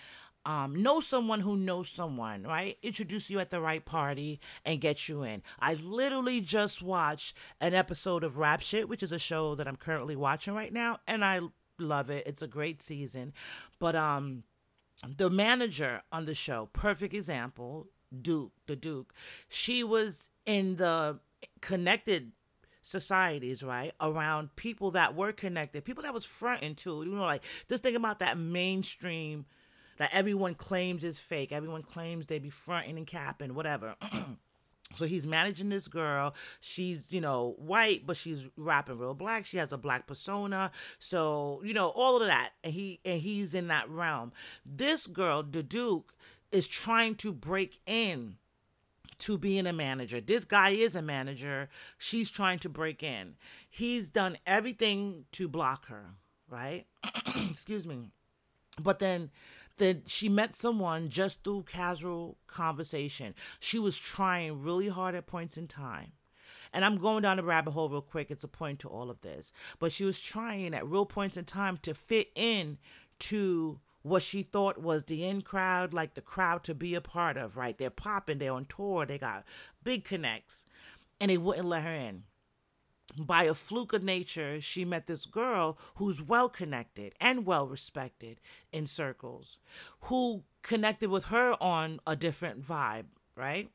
um, 0.45 0.83
know 0.83 1.01
someone 1.01 1.41
who 1.41 1.57
knows 1.57 1.89
someone, 1.89 2.43
right? 2.43 2.77
Introduce 2.83 3.31
you 3.31 3.39
at 3.39 3.51
the 3.51 3.61
right 3.61 3.85
party 3.85 4.41
and 4.65 4.81
get 4.81 5.09
you 5.09 5.23
in. 5.23 5.43
I 5.61 5.75
literally 5.75 6.41
just 6.41 6.83
watched 6.83 7.37
an 7.61 7.75
episode 7.75 8.25
of 8.25 8.39
Rap 8.39 8.61
Shit, 8.61 8.89
which 8.89 9.03
is 9.03 9.13
a 9.13 9.19
show 9.19 9.55
that 9.55 9.69
I'm 9.69 9.77
currently 9.77 10.17
watching 10.17 10.55
right 10.55 10.73
now, 10.73 10.99
and 11.07 11.25
I 11.25 11.41
love 11.79 12.11
it. 12.11 12.27
It's 12.27 12.43
a 12.43 12.47
great 12.47 12.83
season. 12.83 13.33
But 13.79 13.97
um 13.97 14.45
the 15.17 15.31
manager 15.31 16.03
on 16.13 16.27
the 16.27 16.35
show, 16.35 16.69
perfect 16.73 17.15
example, 17.15 17.89
Duke, 18.21 18.53
the 18.67 18.77
Duke, 18.77 19.13
she 19.49 19.83
was 19.83 20.29
in 20.47 20.77
the 20.77 21.19
connected 21.61 22.33
societies, 22.83 23.63
right? 23.63 23.93
Around 24.01 24.55
people 24.57 24.91
that 24.93 25.15
were 25.15 25.33
connected, 25.33 25.85
people 25.85 26.03
that 26.03 26.15
was 26.15 26.25
fronting 26.25 26.75
too. 26.75 27.05
You 27.05 27.15
know, 27.15 27.23
like 27.23 27.43
just 27.69 27.83
think 27.83 27.97
about 27.97 28.19
that 28.19 28.37
mainstream 28.37 29.47
that 29.99 30.11
everyone 30.13 30.55
claims 30.55 31.05
is 31.05 31.19
fake. 31.19 31.53
Everyone 31.53 31.83
claims 31.83 32.27
they 32.27 32.39
be 32.39 32.51
fronting 32.51 32.97
and 32.97 33.07
capping, 33.07 33.55
whatever. 33.55 33.95
So 34.97 35.07
he's 35.07 35.27
managing 35.27 35.69
this 35.69 35.89
girl. 35.89 36.35
She's, 36.61 37.13
you 37.13 37.21
know, 37.21 37.55
white, 37.59 38.07
but 38.07 38.17
she's 38.17 38.49
rapping 38.57 38.99
real 38.99 39.15
black. 39.15 39.47
She 39.47 39.57
has 39.57 39.73
a 39.73 39.79
black 39.79 40.07
persona. 40.07 40.71
So, 40.99 41.63
you 41.65 41.73
know, 41.75 41.89
all 41.89 42.21
of 42.21 42.27
that. 42.27 42.51
And 42.63 42.73
he 42.73 43.01
and 43.05 43.21
he's 43.21 43.55
in 43.55 43.69
that 43.69 43.89
realm. 43.89 44.33
This 44.65 45.07
girl, 45.07 45.43
the 45.43 45.63
Duke, 45.63 46.15
is 46.51 46.69
trying 46.69 47.15
to 47.17 47.33
break 47.33 47.81
in 47.87 48.37
to 49.21 49.39
being 49.39 49.67
a 49.67 49.73
manager. 49.73 50.21
This 50.21 50.45
guy 50.45 50.71
is 50.71 50.95
a 50.95 51.03
manager. 51.03 51.69
She's 51.97 52.31
trying 52.31 52.59
to 52.61 52.69
break 52.69 53.03
in. 53.03 53.37
He's 53.71 54.11
done 54.11 54.37
everything 54.47 55.27
to 55.33 55.49
block 55.49 55.87
her, 55.87 56.15
right? 56.49 56.87
Excuse 57.51 57.87
me. 57.87 58.11
But 58.81 58.99
then 58.99 59.31
that 59.83 60.09
she 60.09 60.29
met 60.29 60.55
someone 60.55 61.09
just 61.09 61.43
through 61.43 61.65
casual 61.65 62.39
conversation. 62.47 63.35
She 63.59 63.81
was 63.81 63.99
trying 63.99 64.63
really 64.63 64.87
hard 64.87 65.17
at 65.17 65.27
points 65.27 65.59
in 65.59 65.67
time. 65.67 66.13
And 66.73 66.85
I'm 66.85 66.99
going 66.99 67.25
down 67.25 67.37
the 67.37 67.43
rabbit 67.43 67.73
hole 67.73 67.89
real 67.89 68.01
quick. 68.01 68.31
It's 68.31 68.45
a 68.45 68.49
point 68.49 68.79
to 68.81 68.89
all 68.89 69.11
of 69.11 69.23
this. 69.23 69.51
But 69.81 69.91
she 69.91 70.05
was 70.05 70.21
trying 70.21 70.73
at 70.73 70.87
real 70.87 71.05
points 71.05 71.37
in 71.37 71.47
time 71.47 71.79
to 71.79 71.95
fit 71.95 72.29
in 72.37 72.79
to 73.19 73.81
what 74.03 74.23
she 74.23 74.45
thought 74.45 74.79
was 74.79 75.05
the 75.05 75.25
in 75.25 75.43
crowd, 75.43 75.93
like 75.93 76.15
the 76.15 76.21
crowd 76.21 76.63
to 76.65 76.77
be 76.77 76.95
a 76.95 77.01
part 77.01 77.37
of, 77.37 77.57
right? 77.57 77.77
They're 77.77 77.91
popping, 77.91 78.39
they're 78.39 78.53
on 78.53 78.67
tour, 78.67 79.05
they 79.05 79.19
got 79.19 79.43
big 79.83 80.05
connects, 80.05 80.65
and 81.21 81.29
they 81.29 81.39
wouldn't 81.39 81.67
let 81.67 81.83
her 81.83 81.93
in 81.93 82.23
by 83.19 83.45
a 83.45 83.55
fluke 83.55 83.93
of 83.93 84.03
nature, 84.03 84.61
she 84.61 84.85
met 84.85 85.07
this 85.07 85.27
girl 85.27 85.79
who's 85.97 86.23
well 86.23 86.49
connected 86.49 87.15
and 87.21 87.47
well 87.47 87.67
respected 87.67 88.41
in 88.73 88.87
circles, 88.87 89.59
who 90.03 90.45
connected 90.63 91.11
with 91.11 91.27
her 91.27 91.57
on 91.63 92.01
a 92.07 92.17
different 92.17 92.67
vibe, 92.67 93.07
right? 93.37 93.71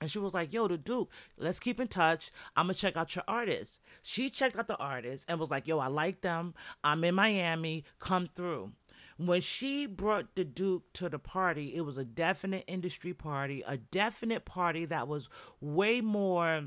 And 0.00 0.10
she 0.10 0.18
was 0.18 0.34
like, 0.34 0.52
Yo, 0.52 0.66
the 0.68 0.78
Duke, 0.78 1.10
let's 1.36 1.60
keep 1.60 1.78
in 1.78 1.88
touch. 1.88 2.30
I'm 2.56 2.66
gonna 2.66 2.74
check 2.74 2.96
out 2.96 3.14
your 3.14 3.24
artists. 3.28 3.78
She 4.02 4.30
checked 4.30 4.56
out 4.56 4.66
the 4.68 4.76
artists 4.76 5.26
and 5.28 5.38
was 5.38 5.50
like, 5.50 5.66
Yo, 5.66 5.78
I 5.78 5.86
like 5.88 6.22
them. 6.22 6.54
I'm 6.82 7.04
in 7.04 7.14
Miami. 7.14 7.84
Come 7.98 8.28
through. 8.34 8.72
When 9.18 9.40
she 9.40 9.86
brought 9.86 10.34
the 10.34 10.44
Duke 10.44 10.92
to 10.94 11.08
the 11.08 11.18
party, 11.18 11.74
it 11.76 11.82
was 11.82 11.98
a 11.98 12.04
definite 12.04 12.64
industry 12.66 13.12
party, 13.12 13.62
a 13.64 13.76
definite 13.76 14.44
party 14.44 14.84
that 14.86 15.06
was 15.06 15.28
way 15.60 16.00
more 16.00 16.64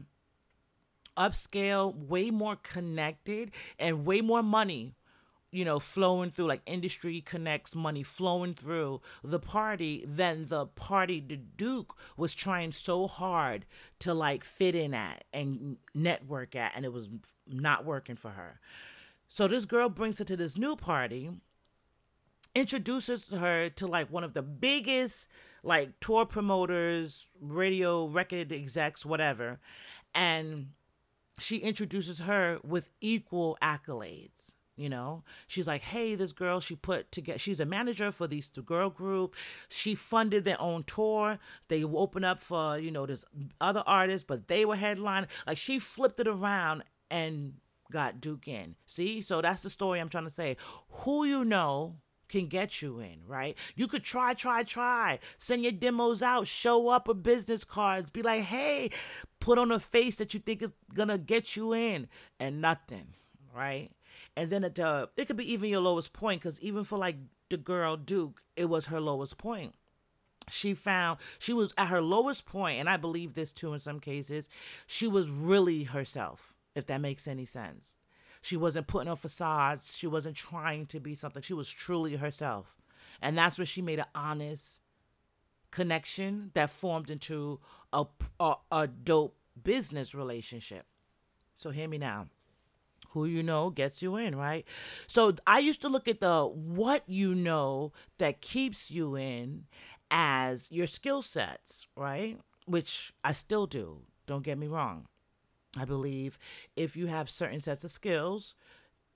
upscale, 1.17 1.95
way 1.95 2.29
more 2.29 2.55
connected, 2.55 3.51
and 3.79 4.05
way 4.05 4.22
more 4.22 4.43
money 4.43 4.95
you 5.55 5.63
know, 5.63 5.79
flowing 5.79 6.31
through 6.31 6.48
like 6.48 6.62
industry 6.65 7.22
connects 7.22 7.74
money 7.74 8.03
flowing 8.03 8.53
through 8.53 9.00
the 9.24 9.39
party 9.39 10.03
than 10.05 10.48
the 10.48 10.65
party 10.65 11.22
the 11.22 11.38
Duke 11.38 11.95
was 12.17 12.34
trying 12.34 12.74
so 12.74 13.07
hard 13.07 13.65
to 14.00 14.13
like 14.13 14.43
fit 14.43 14.75
in 14.75 14.93
at 14.93 15.24
and 15.31 15.77
network 15.93 16.57
at, 16.57 16.74
and 16.75 16.84
it 16.84 16.91
was 16.91 17.07
not 17.48 17.86
working 17.86 18.17
for 18.17 18.31
her. 18.31 18.60
So 19.29 19.48
this 19.48 19.63
girl 19.63 19.88
brings 19.88 20.17
her 20.19 20.25
to 20.25 20.36
this 20.36 20.57
new 20.57 20.75
party, 20.75 21.29
introduces 22.53 23.31
her 23.31 23.69
to 23.69 23.88
like 23.88 24.12
one 24.12 24.25
of 24.25 24.34
the 24.34 24.41
biggest 24.41 25.29
like 25.63 25.98
tour 26.01 26.25
promoters, 26.25 27.27
radio 27.39 28.07
record 28.07 28.51
execs, 28.51 29.05
whatever, 29.05 29.62
and 30.13 30.72
she 31.39 31.58
introduces 31.58 32.20
her 32.20 32.60
with 32.63 32.89
equal 33.01 33.58
accolades 33.62 34.54
you 34.77 34.89
know? 34.89 35.24
She's 35.48 35.68
like 35.68 35.82
hey 35.82 36.15
this 36.15 36.34
girl 36.34 36.60
she 36.60 36.75
put 36.75 37.12
together 37.12 37.39
she's 37.39 37.60
a 37.60 37.65
manager 37.65 38.12
for 38.12 38.27
these 38.27 38.50
two 38.50 38.62
girl 38.62 38.89
group. 38.89 39.36
She 39.70 39.96
funded 39.96 40.44
their 40.46 40.60
own 40.62 40.84
tour. 40.84 41.39
They 41.68 41.84
open 41.84 42.24
up 42.24 42.39
for 42.39 42.77
you 42.77 42.92
know 42.92 43.06
this 43.06 43.25
other 43.62 43.84
artists 43.86 44.25
but 44.27 44.48
they 44.48 44.65
were 44.65 44.75
headline 44.75 45.27
like 45.48 45.58
she 45.58 45.80
flipped 45.80 46.20
it 46.20 46.27
around 46.27 46.84
and 47.10 47.54
got 47.92 48.20
duke 48.20 48.48
in. 48.48 48.75
See? 48.86 49.22
So 49.22 49.42
that's 49.42 49.62
the 49.62 49.70
story 49.70 50.00
i'm 50.00 50.10
trying 50.10 50.25
to 50.25 50.30
say. 50.30 50.58
Who 50.89 51.25
you 51.25 51.46
know 51.46 51.98
can 52.27 52.48
get 52.48 52.82
you 52.82 53.00
in, 53.00 53.20
right? 53.27 53.58
You 53.75 53.88
could 53.88 54.03
try, 54.03 54.34
try, 54.34 54.63
try. 54.63 55.20
Send 55.38 55.63
your 55.63 55.72
demos 55.72 56.22
out, 56.22 56.48
show 56.48 56.89
up 56.89 57.08
with 57.08 57.24
business 57.24 57.63
cards, 57.63 58.10
be 58.10 58.22
like, 58.22 58.44
hey, 58.44 58.89
put 59.39 59.58
on 59.58 59.72
a 59.72 59.79
face 59.79 60.15
that 60.17 60.34
you 60.34 60.39
think 60.39 60.62
is 60.62 60.74
gonna 60.94 61.17
get 61.17 61.55
you 61.55 61.74
in, 61.74 62.08
and 62.39 62.62
nothing, 62.62 63.13
right? 63.55 63.91
and 64.36 64.50
then 64.50 64.63
it 64.63 64.79
uh, 64.79 65.08
it 65.17 65.25
could 65.25 65.38
be 65.38 65.51
even 65.51 65.70
your 65.70 65.82
lowest 65.82 66.13
point 66.13 66.41
because 66.41 66.60
even 66.62 66.84
for 66.84 66.98
like 66.98 67.17
the 67.50 67.58
girl 67.58 67.98
Duke, 67.98 68.41
it 68.55 68.65
was 68.65 68.88
her 68.88 69.00
lowest 69.00 69.38
point. 69.38 69.74
She 70.50 70.74
found 70.74 71.20
she 71.39 71.53
was 71.53 71.74
at 71.77 71.88
her 71.88 72.01
lowest 72.01 72.46
point, 72.46 72.79
and 72.79 72.89
I 72.89 72.98
believe 72.98 73.34
this 73.34 73.53
too 73.53 73.74
in 73.74 73.79
some 73.79 74.00
cases. 74.00 74.50
She 74.86 75.08
was 75.08 75.29
really 75.29 75.84
herself, 75.84 76.53
if 76.75 76.86
that 76.88 77.01
makes 77.01 77.27
any 77.27 77.46
sense. 77.46 77.98
She 78.46 78.58
wasn't 78.58 78.86
putting 78.86 79.10
on 79.10 79.18
facades. 79.18 79.98
She 79.98 80.06
wasn't 80.06 80.36
trying 80.36 80.86
to 80.88 81.00
be 81.00 81.16
something. 81.16 81.42
She 81.42 81.56
was 81.56 81.68
truly 81.68 82.18
herself, 82.18 82.78
and 83.20 83.36
that's 83.36 83.58
where 83.58 83.66
she 83.66 83.82
made 83.82 83.98
an 83.98 84.06
honest 84.14 84.82
connection 85.72 86.52
that 86.54 86.70
formed 86.70 87.10
into 87.10 87.60
a, 87.92 88.06
a, 88.40 88.54
a 88.72 88.88
dope 88.88 89.36
business 89.64 90.14
relationship. 90.14 90.86
So 91.56 91.72
hear 91.72 91.88
me 91.88 91.98
now 91.98 92.28
who 93.10 93.25
you 93.25 93.42
know 93.42 93.72
gets 93.72 94.04
you 94.04 94.16
in, 94.16 94.36
right? 94.36 94.64
So 95.08 95.34
I 95.48 95.58
used 95.58 95.82
to 95.82 95.90
look 95.90 96.08
at 96.08 96.20
the 96.20 96.46
what 96.46 97.02
you 97.08 97.34
know 97.34 97.94
that 98.20 98.42
keeps 98.42 98.92
you 98.92 99.16
in 99.16 99.64
as 100.12 100.72
your 100.72 100.86
skill 100.86 101.24
sets, 101.24 101.88
right? 101.98 102.38
Which 102.68 103.12
I 103.24 103.32
still 103.32 103.66
do. 103.66 104.02
Don't 104.28 104.44
get 104.44 104.60
me 104.60 104.68
wrong. 104.68 105.08
I 105.77 105.86
believe 105.86 106.38
if 106.75 106.96
you 106.96 107.08
have 107.08 107.29
certain 107.29 107.60
sets 107.60 107.84
of 107.84 107.91
skills, 107.91 108.55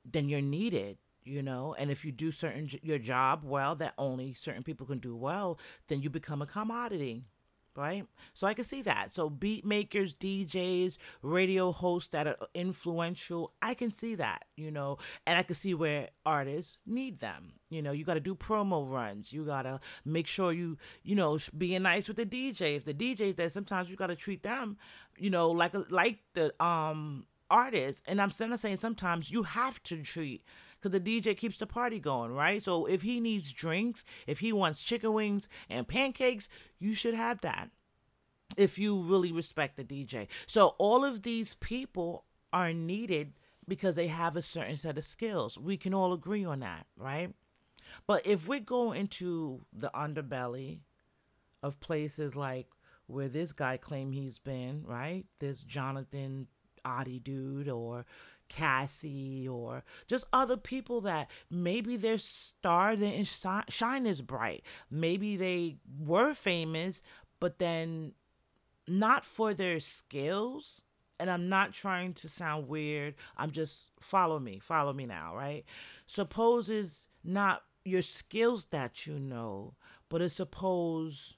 then 0.06 0.30
you're 0.30 0.42
needed 0.42 0.98
you 1.26 1.44
know? 1.44 1.76
And 1.78 1.92
if 1.92 2.04
you 2.04 2.12
do 2.12 2.32
certain 2.32 2.70
your 2.82 2.98
job 2.98 3.44
well 3.44 3.76
that 3.76 3.94
only 3.98 4.34
certain 4.34 4.64
people 4.64 4.88
can 4.88 5.00
do 5.00 5.16
well 5.16 5.60
then 5.88 6.02
you 6.02 6.10
become 6.10 6.42
a 6.42 6.48
commodity 6.48 7.24
right? 7.76 8.06
So 8.34 8.48
I 8.48 8.54
can 8.54 8.66
see 8.66 8.82
that. 8.84 9.12
So 9.12 9.30
beat 9.30 9.66
makers, 9.66 10.14
DJs, 10.14 10.98
radio 11.22 11.72
hosts 11.72 12.10
that 12.10 12.28
are 12.28 12.38
influential, 12.54 13.54
I 13.62 13.74
can 13.74 13.92
see 13.92 14.16
that, 14.16 14.46
you 14.56 14.72
know, 14.72 14.98
and 15.26 15.38
I 15.38 15.44
can 15.44 15.56
see 15.56 15.74
where 15.74 16.10
artists 16.26 16.78
need 16.86 17.20
them. 17.20 17.54
You 17.70 17.82
know, 17.82 17.92
you 17.92 18.04
got 18.04 18.16
to 18.16 18.20
do 18.20 18.36
promo 18.36 18.90
runs. 18.90 19.32
You 19.32 19.46
got 19.46 19.64
to 19.64 19.80
make 20.04 20.28
sure 20.28 20.52
you, 20.52 20.78
you 21.04 21.16
know, 21.16 21.38
being 21.58 21.84
nice 21.84 22.08
with 22.08 22.18
the 22.18 22.26
DJ. 22.26 22.78
If 22.78 22.86
the 22.86 22.94
DJ's 22.94 23.36
there, 23.36 23.50
sometimes 23.50 23.90
you 23.90 23.96
got 23.96 24.08
to 24.08 24.16
treat 24.16 24.44
them, 24.44 24.78
you 25.18 25.30
know, 25.30 25.50
like 25.52 25.74
like 25.90 26.20
the 26.34 26.54
um 26.64 27.26
artists. 27.50 28.02
And 28.08 28.22
I'm 28.22 28.32
saying 28.32 28.78
sometimes 28.78 29.32
you 29.32 29.44
have 29.44 29.82
to 29.84 30.02
treat 30.02 30.44
because 30.82 31.00
the 31.00 31.22
DJ 31.22 31.36
keeps 31.36 31.60
the 31.60 31.68
party 31.68 32.00
going, 32.00 32.32
right? 32.34 32.64
So 32.64 32.86
if 32.86 33.02
he 33.02 33.20
needs 33.20 33.52
drinks, 33.52 34.06
if 34.28 34.40
he 34.40 34.54
wants 34.54 34.84
chicken 34.84 35.14
wings 35.14 35.48
and 35.70 35.88
pancakes, 35.88 36.48
you 36.80 36.94
should 36.94 37.14
have 37.14 37.42
that 37.42 37.70
if 38.58 38.80
you 38.80 39.02
really 39.02 39.32
respect 39.32 39.78
the 39.78 39.84
DJ. 39.84 40.28
So 40.46 40.76
all 40.78 41.04
of 41.04 41.24
these 41.24 41.56
people 41.56 42.26
are 42.52 42.74
needed 42.74 43.34
because 43.68 43.96
they 43.96 44.08
have 44.08 44.36
a 44.36 44.42
certain 44.42 44.78
set 44.78 44.98
of 44.98 45.04
skills. 45.04 45.58
We 45.58 45.78
can 45.78 45.94
all 45.94 46.14
agree 46.14 46.44
on 46.44 46.62
that, 46.62 46.88
right? 46.98 47.34
But 48.08 48.26
if 48.26 48.48
we 48.48 48.60
go 48.60 48.92
into 48.92 49.66
the 49.72 49.92
underbelly 49.94 50.80
of 51.62 51.80
places 51.80 52.36
like 52.36 52.68
where 53.08 53.28
this 53.28 53.52
guy 53.52 53.78
claimed 53.78 54.14
he's 54.14 54.40
been, 54.40 54.84
right? 54.86 55.26
This 55.40 55.64
Jonathan 55.64 56.48
Oddi 56.86 57.24
dude 57.24 57.70
or 57.70 58.06
Cassie 58.50 59.48
or 59.48 59.84
just 60.08 60.26
other 60.34 60.58
people 60.58 61.02
that 61.02 61.30
maybe 61.50 61.96
their 61.96 62.18
star 62.18 62.96
didn't 62.96 63.28
shine 63.70 64.06
as 64.06 64.22
bright. 64.22 64.64
Maybe 64.92 65.38
they 65.38 65.78
were 66.00 66.34
famous, 66.34 67.02
but 67.40 67.60
then 67.60 68.14
not 68.88 69.24
for 69.24 69.54
their 69.54 69.80
skills. 69.80 70.84
And 71.22 71.30
I'm 71.30 71.50
not 71.50 71.74
trying 71.74 72.14
to 72.16 72.30
sound 72.30 72.68
weird. 72.70 73.16
I'm 73.38 73.52
just 73.52 73.92
follow 74.00 74.40
me, 74.40 74.60
follow 74.60 74.94
me 74.94 75.06
now, 75.06 75.36
right? 75.36 75.66
Suppose 76.06 76.70
is 76.70 77.08
not 77.24 77.64
your 77.84 78.02
skills 78.02 78.66
that 78.66 79.06
you 79.06 79.20
know, 79.20 79.76
but 80.08 80.22
it's 80.22 80.36
suppose 80.36 81.36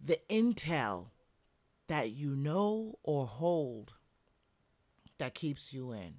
the 0.00 0.18
intel 0.28 1.06
that 1.88 2.10
you 2.10 2.34
know 2.34 2.98
or 3.02 3.26
hold 3.26 3.94
that 5.18 5.34
keeps 5.34 5.72
you 5.72 5.92
in. 5.92 6.14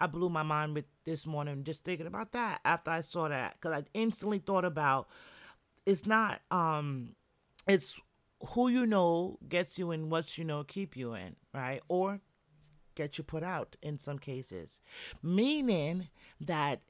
I 0.00 0.06
blew 0.06 0.28
my 0.28 0.42
mind 0.42 0.74
with 0.74 0.86
this 1.04 1.26
morning 1.26 1.64
just 1.64 1.84
thinking 1.84 2.06
about 2.06 2.32
that 2.32 2.60
after 2.64 2.90
I 2.90 3.00
saw 3.00 3.28
that 3.28 3.54
because 3.54 3.72
I 3.72 3.84
instantly 3.94 4.38
thought 4.38 4.64
about 4.64 5.08
it's 5.86 6.06
not 6.06 6.40
um 6.50 7.10
it's 7.66 7.94
who 8.48 8.68
you 8.68 8.86
know 8.86 9.38
gets 9.48 9.78
you 9.78 9.90
in 9.90 10.08
what 10.08 10.38
you 10.38 10.44
know 10.44 10.64
keep 10.64 10.96
you 10.96 11.14
in 11.14 11.36
right? 11.52 11.80
Or 11.88 12.20
get 12.94 13.18
you 13.18 13.24
put 13.24 13.42
out 13.42 13.76
in 13.82 13.98
some 13.98 14.18
cases. 14.18 14.80
Meaning 15.22 16.08
that 16.40 16.80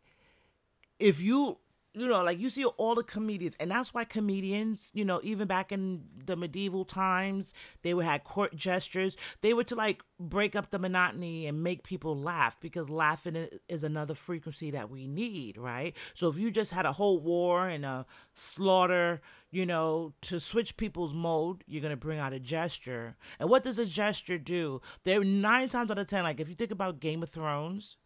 if 0.98 1.20
you 1.20 1.58
you 1.92 2.06
know, 2.06 2.22
like 2.22 2.38
you 2.38 2.50
see 2.50 2.64
all 2.64 2.94
the 2.94 3.02
comedians, 3.02 3.56
and 3.58 3.70
that's 3.70 3.92
why 3.92 4.04
comedians, 4.04 4.92
you 4.94 5.04
know, 5.04 5.20
even 5.24 5.48
back 5.48 5.72
in 5.72 6.04
the 6.24 6.36
medieval 6.36 6.84
times, 6.84 7.52
they 7.82 7.94
would 7.94 8.04
have 8.04 8.22
court 8.22 8.54
gestures. 8.54 9.16
They 9.40 9.52
were 9.52 9.64
to 9.64 9.74
like 9.74 10.02
break 10.18 10.54
up 10.54 10.70
the 10.70 10.78
monotony 10.78 11.46
and 11.46 11.64
make 11.64 11.82
people 11.82 12.16
laugh 12.16 12.56
because 12.60 12.88
laughing 12.88 13.48
is 13.68 13.82
another 13.82 14.14
frequency 14.14 14.70
that 14.70 14.88
we 14.88 15.08
need, 15.08 15.58
right? 15.58 15.96
So 16.14 16.28
if 16.28 16.36
you 16.36 16.52
just 16.52 16.70
had 16.70 16.86
a 16.86 16.92
whole 16.92 17.18
war 17.18 17.68
and 17.68 17.84
a 17.84 18.06
slaughter, 18.34 19.20
you 19.50 19.66
know, 19.66 20.12
to 20.22 20.38
switch 20.38 20.76
people's 20.76 21.12
mode, 21.12 21.64
you're 21.66 21.82
gonna 21.82 21.96
bring 21.96 22.20
out 22.20 22.32
a 22.32 22.38
gesture. 22.38 23.16
And 23.40 23.50
what 23.50 23.64
does 23.64 23.78
a 23.78 23.86
gesture 23.86 24.38
do? 24.38 24.80
There 25.02 25.24
nine 25.24 25.68
times 25.68 25.90
out 25.90 25.98
of 25.98 26.08
ten, 26.08 26.22
like 26.22 26.38
if 26.38 26.48
you 26.48 26.54
think 26.54 26.70
about 26.70 27.00
Game 27.00 27.24
of 27.24 27.30
Thrones, 27.30 27.96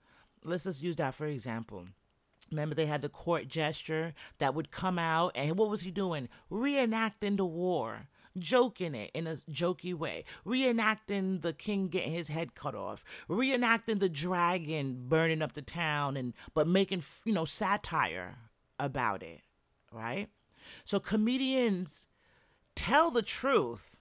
let's 0.42 0.64
just 0.64 0.82
use 0.82 0.96
that 0.96 1.14
for 1.14 1.26
example 1.26 1.86
Remember, 2.50 2.74
they 2.74 2.86
had 2.86 3.02
the 3.02 3.08
court 3.08 3.48
gesture 3.48 4.14
that 4.38 4.54
would 4.54 4.70
come 4.70 4.98
out, 4.98 5.32
and 5.34 5.56
what 5.56 5.70
was 5.70 5.82
he 5.82 5.90
doing? 5.90 6.28
Reenacting 6.50 7.36
the 7.36 7.44
war, 7.44 8.08
joking 8.38 8.94
it 8.94 9.10
in 9.14 9.26
a 9.26 9.34
jokey 9.34 9.94
way, 9.94 10.24
reenacting 10.46 11.42
the 11.42 11.52
king 11.52 11.88
getting 11.88 12.12
his 12.12 12.28
head 12.28 12.54
cut 12.54 12.74
off, 12.74 13.04
reenacting 13.28 14.00
the 14.00 14.08
dragon 14.08 15.06
burning 15.08 15.42
up 15.42 15.52
the 15.52 15.62
town, 15.62 16.16
and 16.16 16.34
but 16.52 16.66
making 16.66 17.02
you 17.24 17.32
know 17.32 17.44
satire 17.44 18.36
about 18.78 19.22
it, 19.22 19.40
right? 19.92 20.28
So 20.84 21.00
comedians 21.00 22.06
tell 22.74 23.10
the 23.10 23.22
truth, 23.22 23.98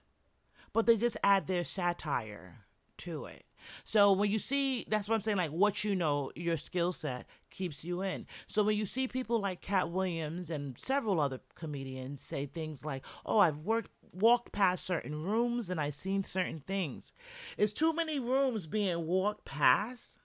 but 0.72 0.86
they 0.86 0.96
just 0.96 1.16
add 1.22 1.46
their 1.46 1.64
satire 1.64 2.64
to 2.98 3.26
it. 3.26 3.44
So 3.84 4.12
when 4.12 4.30
you 4.30 4.38
see, 4.38 4.84
that's 4.88 5.08
what 5.08 5.14
I'm 5.14 5.20
saying, 5.20 5.36
like 5.38 5.50
what 5.50 5.84
you 5.84 5.94
know, 5.94 6.30
your 6.34 6.56
skill 6.56 6.92
set 6.92 7.26
keeps 7.50 7.84
you 7.84 8.02
in. 8.02 8.26
So 8.46 8.62
when 8.62 8.76
you 8.76 8.86
see 8.86 9.08
people 9.08 9.40
like 9.40 9.60
Katt 9.60 9.90
Williams 9.90 10.50
and 10.50 10.78
several 10.78 11.20
other 11.20 11.40
comedians 11.54 12.20
say 12.20 12.46
things 12.46 12.84
like, 12.84 13.04
"Oh, 13.24 13.38
I've 13.38 13.58
worked 13.58 13.90
walked 14.12 14.52
past 14.52 14.84
certain 14.84 15.22
rooms 15.22 15.68
and 15.70 15.80
I've 15.80 15.94
seen 15.94 16.24
certain 16.24 16.60
things." 16.60 17.12
It's 17.56 17.72
too 17.72 17.92
many 17.92 18.18
rooms 18.18 18.66
being 18.66 19.06
walked 19.06 19.44
past 19.44 20.20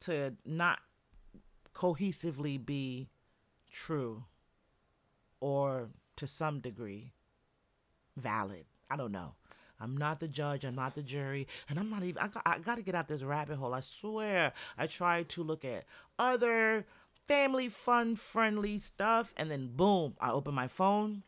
to 0.00 0.36
not 0.44 0.80
cohesively 1.74 2.64
be 2.64 3.08
true 3.70 4.24
or 5.40 5.90
to 6.16 6.26
some 6.26 6.60
degree 6.60 7.12
valid. 8.16 8.64
I 8.90 8.96
don't 8.96 9.12
know. 9.12 9.34
I'm 9.80 9.96
not 9.96 10.20
the 10.20 10.28
judge. 10.28 10.64
I'm 10.64 10.74
not 10.74 10.94
the 10.94 11.02
jury. 11.02 11.46
And 11.68 11.78
I'm 11.78 11.90
not 11.90 12.02
even, 12.02 12.22
I 12.22 12.28
got, 12.28 12.42
I 12.46 12.58
got 12.58 12.76
to 12.76 12.82
get 12.82 12.94
out 12.94 13.08
this 13.08 13.22
rabbit 13.22 13.56
hole. 13.56 13.74
I 13.74 13.80
swear. 13.80 14.52
I 14.78 14.86
tried 14.86 15.28
to 15.30 15.42
look 15.42 15.64
at 15.64 15.84
other 16.18 16.86
family 17.26 17.68
fun 17.68 18.16
friendly 18.16 18.78
stuff. 18.78 19.34
And 19.36 19.50
then 19.50 19.70
boom, 19.74 20.14
I 20.20 20.30
open 20.30 20.54
my 20.54 20.68
phone 20.68 21.22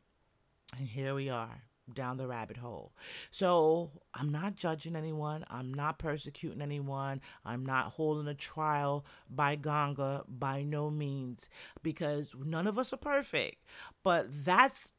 and 0.77 0.89
here 0.89 1.15
we 1.15 1.29
are 1.29 1.63
down 1.93 2.17
the 2.17 2.27
rabbit 2.27 2.57
hole. 2.57 2.93
So 3.31 3.91
I'm 4.13 4.31
not 4.31 4.57
judging 4.57 4.97
anyone. 4.97 5.45
I'm 5.49 5.73
not 5.73 5.99
persecuting 5.99 6.61
anyone. 6.61 7.21
I'm 7.45 7.65
not 7.65 7.93
holding 7.93 8.27
a 8.27 8.35
trial 8.35 9.05
by 9.31 9.55
Ganga 9.55 10.25
by 10.29 10.63
no 10.63 10.91
means 10.91 11.49
because 11.83 12.35
none 12.45 12.67
of 12.67 12.79
us 12.79 12.93
are 12.93 12.99
perfect. 12.99 13.65
But 14.03 14.45
that's 14.45 14.93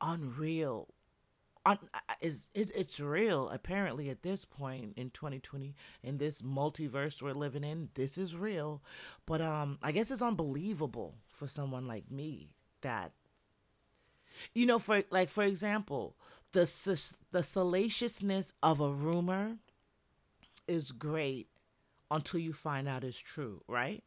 unreal. 0.00 0.88
Is 2.20 2.48
it, 2.54 2.70
it's 2.74 3.00
real. 3.00 3.48
Apparently 3.48 4.10
at 4.10 4.22
this 4.22 4.44
point 4.44 4.94
in 4.96 5.10
2020 5.10 5.74
in 6.02 6.18
this 6.18 6.42
multiverse 6.42 7.22
we're 7.22 7.32
living 7.32 7.64
in 7.64 7.90
this 7.94 8.18
is 8.18 8.34
real. 8.36 8.82
But 9.26 9.40
um 9.40 9.78
i 9.82 9.92
guess 9.92 10.10
it's 10.10 10.22
unbelievable 10.22 11.16
for 11.28 11.46
someone 11.46 11.86
like 11.86 12.10
me 12.10 12.50
that 12.82 13.12
you 14.54 14.66
know, 14.66 14.78
for 14.78 15.02
like 15.10 15.28
for 15.28 15.44
example, 15.44 16.16
the 16.52 16.62
the 17.30 17.42
salaciousness 17.42 18.52
of 18.62 18.80
a 18.80 18.92
rumor 18.92 19.56
is 20.66 20.92
great 20.92 21.48
until 22.10 22.40
you 22.40 22.52
find 22.52 22.88
out 22.88 23.04
it's 23.04 23.18
true, 23.18 23.62
right? 23.68 24.02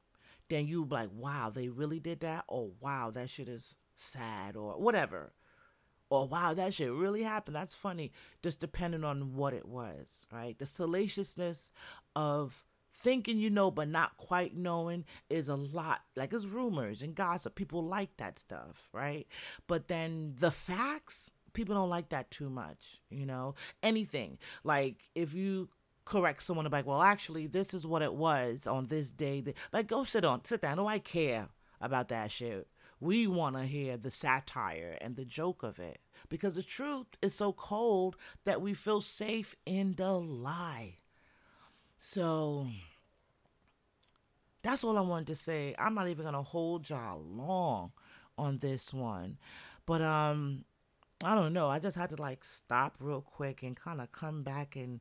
Then 0.49 0.67
you 0.67 0.85
like, 0.89 1.09
wow, 1.13 1.51
they 1.53 1.69
really 1.69 1.99
did 1.99 2.19
that, 2.21 2.45
or 2.47 2.71
wow, 2.79 3.11
that 3.11 3.29
shit 3.29 3.47
is 3.47 3.75
sad, 3.95 4.55
or 4.55 4.73
whatever, 4.73 5.33
or 6.13 6.27
wow, 6.27 6.53
that 6.53 6.75
shit 6.75 6.91
really 6.91 7.23
happened. 7.23 7.55
That's 7.55 7.73
funny, 7.73 8.11
just 8.43 8.59
depending 8.59 9.03
on 9.03 9.33
what 9.33 9.53
it 9.53 9.67
was, 9.67 10.27
right? 10.31 10.57
The 10.57 10.67
salaciousness 10.67 11.71
of 12.15 12.63
thinking 12.95 13.39
you 13.39 13.49
know 13.49 13.71
but 13.71 13.87
not 13.87 14.15
quite 14.17 14.55
knowing 14.55 15.03
is 15.27 15.49
a 15.49 15.55
lot 15.55 16.01
like 16.15 16.31
it's 16.31 16.45
rumors 16.45 17.01
and 17.01 17.15
gossip. 17.15 17.55
People 17.55 17.83
like 17.83 18.15
that 18.17 18.37
stuff 18.37 18.89
right? 18.93 19.25
But 19.65 19.87
then 19.87 20.35
the 20.39 20.51
facts 20.51 21.31
people 21.53 21.73
don't 21.73 21.89
like 21.89 22.09
that 22.09 22.29
too 22.29 22.51
much 22.51 23.01
you 23.09 23.25
know? 23.25 23.55
Anything. 23.81 24.37
Like 24.63 24.97
if 25.15 25.33
you 25.33 25.69
correct 26.05 26.43
someone 26.43 26.69
like 26.69 26.85
well 26.85 27.01
actually 27.01 27.47
this 27.47 27.73
is 27.73 27.87
what 27.87 28.03
it 28.03 28.13
was 28.13 28.67
on 28.67 28.87
this 28.87 29.09
day 29.09 29.41
like 29.71 29.87
go 29.87 30.03
sit 30.03 30.23
on 30.23 30.45
sit 30.45 30.61
down. 30.61 30.77
Do 30.77 30.85
i 30.85 30.99
care 30.99 31.47
about 31.81 32.09
that 32.09 32.31
shit. 32.31 32.67
We 32.99 33.25
want 33.27 33.55
to 33.55 33.63
hear 33.63 33.97
the 33.97 34.11
satire 34.11 34.97
and 35.01 35.15
the 35.15 35.25
joke 35.25 35.63
of 35.63 35.79
it 35.79 35.99
because 36.29 36.55
the 36.55 36.63
truth 36.63 37.07
is 37.21 37.33
so 37.33 37.53
cold 37.53 38.15
that 38.43 38.61
we 38.61 38.73
feel 38.73 39.01
safe 39.01 39.55
in 39.65 39.93
the 39.95 40.11
lie 40.11 40.95
so 42.05 42.67
that's 44.61 44.83
all 44.83 44.97
I 44.97 45.01
wanted 45.01 45.27
to 45.27 45.35
say. 45.35 45.73
I'm 45.79 45.93
not 45.93 46.09
even 46.09 46.25
gonna 46.25 46.43
hold 46.43 46.89
y'all 46.89 47.21
long 47.21 47.91
on 48.37 48.57
this 48.57 48.93
one. 48.93 49.37
But 49.85 50.01
um 50.01 50.65
I 51.23 51.33
don't 51.35 51.53
know. 51.53 51.69
I 51.69 51.79
just 51.79 51.95
had 51.95 52.09
to 52.09 52.21
like 52.21 52.43
stop 52.43 52.97
real 52.99 53.21
quick 53.21 53.63
and 53.63 53.77
kind 53.77 54.01
of 54.01 54.11
come 54.11 54.43
back 54.43 54.75
and 54.75 54.99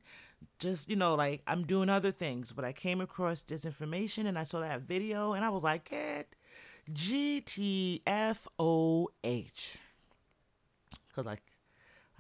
just, 0.61 0.88
you 0.88 0.94
know, 0.94 1.16
like 1.16 1.42
I'm 1.48 1.64
doing 1.64 1.88
other 1.88 2.12
things. 2.12 2.52
But 2.52 2.64
I 2.64 2.72
came 2.72 3.00
across 3.00 3.42
this 3.42 3.64
information 3.64 4.28
and 4.28 4.38
I 4.38 4.44
saw 4.44 4.61
that 4.61 4.82
video 4.82 5.32
and 5.32 5.44
I 5.44 5.48
was 5.48 5.64
like, 5.64 5.90
get 5.90 6.37
GTFOH. 6.92 8.02
Because, 11.12 11.27
like, 11.27 11.42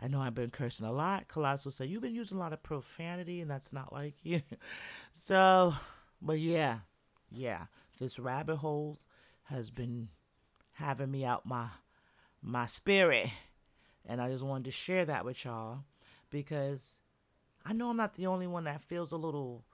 I 0.00 0.08
know 0.08 0.20
I've 0.20 0.34
been 0.34 0.50
cursing 0.50 0.86
a 0.86 0.92
lot. 0.92 1.28
Colossal 1.28 1.70
said, 1.70 1.88
You've 1.88 2.02
been 2.02 2.14
using 2.14 2.36
a 2.36 2.40
lot 2.40 2.52
of 2.52 2.62
profanity, 2.62 3.40
and 3.40 3.50
that's 3.50 3.72
not 3.72 3.92
like 3.92 4.14
you. 4.22 4.42
so, 5.12 5.74
but 6.20 6.38
yeah, 6.38 6.80
yeah, 7.30 7.66
this 7.98 8.18
rabbit 8.18 8.56
hole 8.56 8.98
has 9.44 9.70
been 9.70 10.08
having 10.72 11.10
me 11.10 11.24
out 11.24 11.46
my 11.46 11.68
my 12.42 12.66
spirit. 12.66 13.28
And 14.04 14.20
I 14.20 14.28
just 14.28 14.42
wanted 14.42 14.64
to 14.64 14.72
share 14.72 15.04
that 15.04 15.24
with 15.24 15.44
y'all 15.44 15.84
because 16.30 16.96
I 17.64 17.72
know 17.72 17.90
I'm 17.90 17.96
not 17.96 18.14
the 18.14 18.26
only 18.26 18.48
one 18.48 18.64
that 18.64 18.80
feels 18.80 19.12
a 19.12 19.16
little 19.16 19.64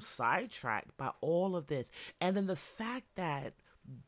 sidetracked 0.00 0.96
by 0.96 1.10
all 1.20 1.54
of 1.54 1.66
this. 1.66 1.90
And 2.20 2.36
then 2.36 2.46
the 2.46 2.56
fact 2.56 3.06
that 3.16 3.54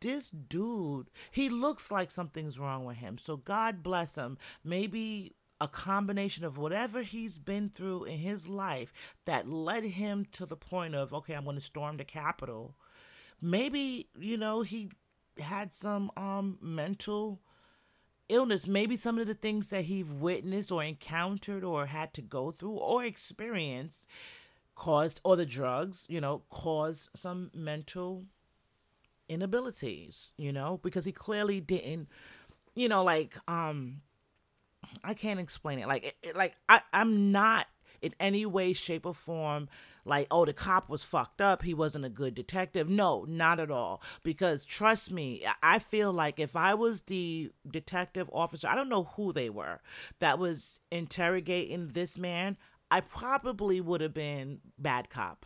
this 0.01 0.31
dude, 0.31 1.11
he 1.31 1.49
looks 1.49 1.91
like 1.91 2.11
something's 2.11 2.59
wrong 2.59 2.85
with 2.85 2.99
him. 2.99 3.19
So 3.19 3.37
God 3.37 3.83
bless 3.83 4.15
him. 4.17 4.39
Maybe 4.65 5.35
a 5.61 5.69
combination 5.69 6.45
of 6.45 6.59
whatever 6.59 7.03
he's 7.03 7.39
been 7.39 7.71
through 7.71 8.05
in 8.05 8.19
his 8.19 8.47
life 8.47 8.93
that 9.25 9.49
led 9.49 9.85
him 9.85 10.27
to 10.33 10.47
the 10.47 10.57
point 10.57 10.95
of, 10.95 11.15
okay, 11.15 11.35
I'm 11.35 11.45
going 11.45 11.57
to 11.57 11.63
storm 11.63 11.97
the 11.97 12.05
Capitol. 12.05 12.77
Maybe, 13.41 14.09
you 14.19 14.37
know, 14.37 14.63
he 14.63 14.91
had 15.39 15.75
some 15.75 16.11
um 16.17 16.59
mental 16.61 17.41
illness. 18.29 18.67
Maybe 18.67 18.97
some 18.97 19.19
of 19.19 19.27
the 19.27 19.35
things 19.35 19.69
that 19.69 19.85
he 19.85 20.03
witnessed 20.03 20.73
or 20.73 20.83
encountered 20.83 21.65
or 21.65 21.87
had 21.87 22.13
to 22.15 22.23
go 22.23 22.51
through 22.51 22.73
or 22.77 23.05
experienced 23.05 24.07
caused, 24.75 25.21
or 25.25 25.37
the 25.37 25.47
drugs, 25.47 26.07
you 26.09 26.21
know, 26.21 26.43
caused 26.51 27.09
some 27.15 27.51
mental 27.55 28.27
inabilities, 29.29 30.33
you 30.37 30.53
know, 30.53 30.81
because 30.83 31.05
he 31.05 31.13
clearly 31.13 31.61
didn't, 31.61 32.09
you 32.75 32.89
know, 32.89 33.05
like, 33.05 33.37
um, 33.49 34.03
I 35.03 35.15
can't 35.15 35.41
explain 35.41 35.79
it. 35.79 35.89
Like, 35.89 36.05
it, 36.05 36.17
it, 36.23 36.37
like 36.37 36.55
I, 36.69 36.81
I'm 36.93 37.33
not 37.33 37.67
in 38.03 38.15
any 38.21 38.47
way, 38.47 38.73
shape, 38.73 39.07
or 39.07 39.15
form 39.15 39.69
like, 40.07 40.29
oh, 40.31 40.45
the 40.45 40.53
cop 40.53 40.89
was 40.89 41.03
fucked 41.03 41.41
up. 41.41 41.63
He 41.63 41.75
wasn't 41.75 42.05
a 42.05 42.09
good 42.09 42.35
detective. 42.35 42.89
No, 42.89 43.25
not 43.29 43.59
at 43.59 43.73
all. 43.73 44.01
Because 44.23 44.65
trust 44.65 45.11
me, 45.11 45.45
I 45.63 45.81
feel 45.81 46.13
like 46.13 46.39
if 46.39 46.55
I 46.55 46.75
was 46.75 47.03
the 47.03 47.51
detective 47.69 48.31
officer, 48.33 48.69
I 48.69 48.77
don't 48.77 48.89
know 48.89 49.11
who 49.17 49.33
they 49.33 49.51
were 49.51 49.81
that 50.21 50.39
was 50.39 50.81
interrogating 50.93 51.89
this 51.89 52.17
man, 52.17 52.57
I 52.89 53.01
probably 53.01 53.81
would 53.81 54.01
have 54.01 54.15
been 54.15 54.61
bad 54.79 55.11
cop. 55.11 55.45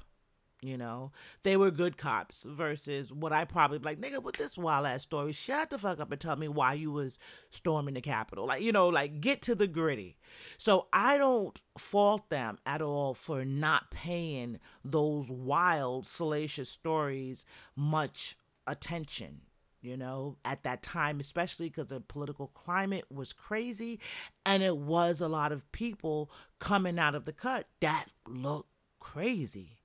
You 0.63 0.77
know, 0.77 1.13
they 1.43 1.57
were 1.57 1.71
good 1.71 1.97
cops 1.97 2.43
versus 2.43 3.11
what 3.11 3.33
I 3.33 3.47
probably 3.47 3.79
like, 3.79 3.99
nigga, 3.99 4.23
with 4.23 4.37
this 4.37 4.59
wild 4.59 4.87
ass 4.87 5.03
story, 5.03 5.33
shut 5.33 5.71
the 5.71 5.79
fuck 5.79 6.01
up 6.01 6.13
and 6.13 6.21
tell 6.21 6.37
me 6.37 6.49
why 6.49 6.75
you 6.75 6.93
was 6.93 7.19
storming 7.49 7.95
the 7.95 8.03
Capitol. 8.03 8.47
Like, 8.47 8.63
you 8.63 8.71
know, 8.71 8.89
like 8.89 9.23
get 9.23 9.41
to 9.43 9.55
the 9.55 9.67
gritty. 9.67 10.19
So 10.59 10.89
I 10.93 11.17
don't 11.17 11.59
fault 11.79 12.29
them 12.29 12.59
at 12.67 12.83
all 12.83 13.15
for 13.15 13.43
not 13.43 13.91
paying 13.91 14.59
those 14.85 15.31
wild, 15.31 16.05
salacious 16.05 16.69
stories 16.69 17.47
much 17.75 18.37
attention 18.67 19.41
you 19.83 19.97
know, 19.97 20.37
at 20.45 20.63
that 20.65 20.83
time, 20.83 21.21
especially 21.21 21.71
because 21.71 21.87
the 21.87 22.01
political 22.01 22.49
climate 22.49 23.07
was 23.11 23.33
crazy 23.33 23.99
and 24.45 24.63
it 24.63 24.77
was 24.77 25.23
a 25.23 25.29
lot 25.29 25.53
of 25.53 25.71
people 25.73 26.31
coming 26.59 26.99
out 26.99 27.15
of 27.15 27.25
the 27.25 27.33
cut 27.33 27.67
that 27.81 28.09
looked 28.29 28.69
crazy 28.99 29.80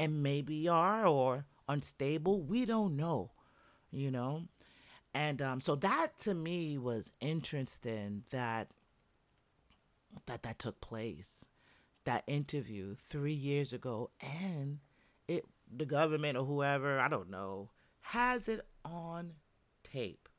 and 0.00 0.22
maybe 0.22 0.66
are 0.66 1.04
or 1.06 1.44
unstable. 1.68 2.40
We 2.40 2.64
don't 2.64 2.96
know, 2.96 3.32
you 3.92 4.10
know? 4.10 4.44
And 5.12 5.42
um, 5.42 5.60
so 5.60 5.74
that 5.76 6.16
to 6.20 6.32
me 6.32 6.78
was 6.78 7.12
interesting 7.20 8.24
that 8.30 8.70
that 10.24 10.42
that 10.42 10.58
took 10.58 10.80
place, 10.80 11.44
that 12.04 12.24
interview 12.26 12.94
three 12.94 13.34
years 13.34 13.74
ago, 13.74 14.08
and 14.22 14.78
it 15.28 15.44
the 15.70 15.84
government 15.84 16.38
or 16.38 16.46
whoever 16.46 16.98
I 16.98 17.08
don't 17.08 17.28
know 17.28 17.68
has 18.00 18.48
it 18.48 18.66
on 18.86 19.32
tape. 19.84 20.30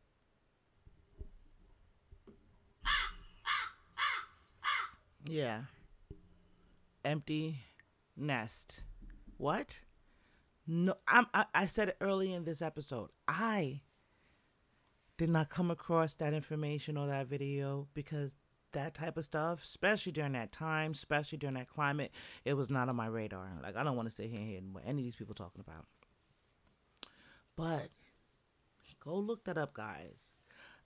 Yeah. 5.24 5.62
Empty 7.06 7.60
nest. 8.17 8.82
What? 9.41 9.82
No, 10.67 10.93
I'm, 11.08 11.25
I, 11.34 11.45
I 11.56 11.65
said 11.65 11.89
it 11.89 11.97
early 11.99 12.32
in 12.32 12.43
this 12.43 12.62
episode. 12.62 13.10
I 13.27 13.82
did 15.17 15.30
not 15.30 15.49
come 15.49 15.71
across 15.71 16.13
that 16.15 16.36
information 16.36 16.95
or 16.95 17.08
that 17.08 17.25
video 17.25 17.88
because 17.95 18.36
that 18.73 18.93
type 18.93 19.17
of 19.17 19.25
stuff, 19.25 19.63
especially 19.63 20.12
during 20.12 20.34
that 20.34 20.51
time, 20.51 20.91
especially 20.91 21.39
during 21.39 21.56
that 21.56 21.67
climate, 21.67 22.12
it 22.45 22.54
was 22.54 22.69
not 22.69 22.88
on 22.88 22.95
my 22.95 23.08
radar. 23.08 23.49
Like 23.63 23.75
I 23.75 23.84
don't 23.84 23.95
want 23.95 24.08
to 24.10 24.13
sit 24.13 24.30
here 24.30 24.60
and 24.60 24.75
what 24.75 24.84
any 24.86 25.01
of 25.01 25.06
these 25.06 25.15
people 25.15 25.34
talking 25.34 25.63
about. 25.67 25.88
But 27.56 27.89
go 29.04 29.15
look 29.15 29.45
that 29.45 29.58
up, 29.58 29.73
guys. 29.73 30.30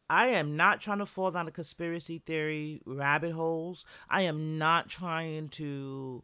I 0.10 0.28
am 0.28 0.56
not 0.56 0.80
trying 0.80 1.00
to 1.00 1.06
fall 1.06 1.30
down 1.30 1.44
the 1.44 1.52
conspiracy 1.52 2.20
theory 2.20 2.82
rabbit 2.86 3.34
holes. 3.34 3.84
I 4.10 4.22
am 4.22 4.58
not 4.58 4.88
trying 4.88 5.50
to 5.50 6.24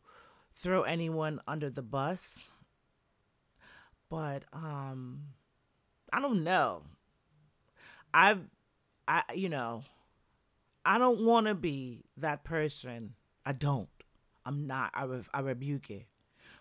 throw 0.56 0.84
anyone 0.84 1.42
under 1.48 1.70
the 1.70 1.82
bus. 1.82 2.52
But 4.10 4.44
um 4.54 5.22
I 6.12 6.20
don't 6.20 6.44
know. 6.44 6.84
I've 8.14 8.42
I 9.08 9.24
you 9.34 9.50
know, 9.50 9.84
I 10.86 10.98
don't 10.98 11.26
want 11.26 11.48
to 11.48 11.56
be 11.56 12.06
that 12.18 12.44
person. 12.44 13.16
I 13.46 13.54
don't. 13.54 13.90
I'm 14.46 14.68
not. 14.68 14.92
I, 14.94 15.04
re- 15.04 15.24
I 15.34 15.40
rebuke 15.42 15.90
it. 15.92 16.08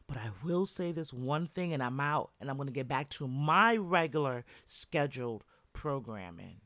But 0.06 0.18
I 0.18 0.30
will 0.42 0.66
say 0.66 0.92
this 0.92 1.12
one 1.12 1.46
thing 1.46 1.72
and 1.72 1.82
I'm 1.82 2.00
out 2.00 2.30
and 2.40 2.50
I'm 2.50 2.56
going 2.56 2.66
to 2.66 2.72
get 2.72 2.88
back 2.88 3.08
to 3.10 3.28
my 3.28 3.76
regular 3.76 4.44
scheduled 4.66 5.44
programming. 5.72 6.60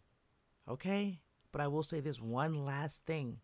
Okay? 0.68 1.20
But 1.52 1.60
I 1.60 1.68
will 1.68 1.82
say 1.82 2.00
this 2.00 2.20
one 2.20 2.64
last 2.64 3.04
thing. 3.04 3.40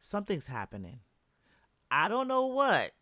Something's 0.00 0.46
happening. 0.46 1.00
I 1.90 2.08
don't 2.08 2.28
know 2.28 2.46
what. 2.46 2.92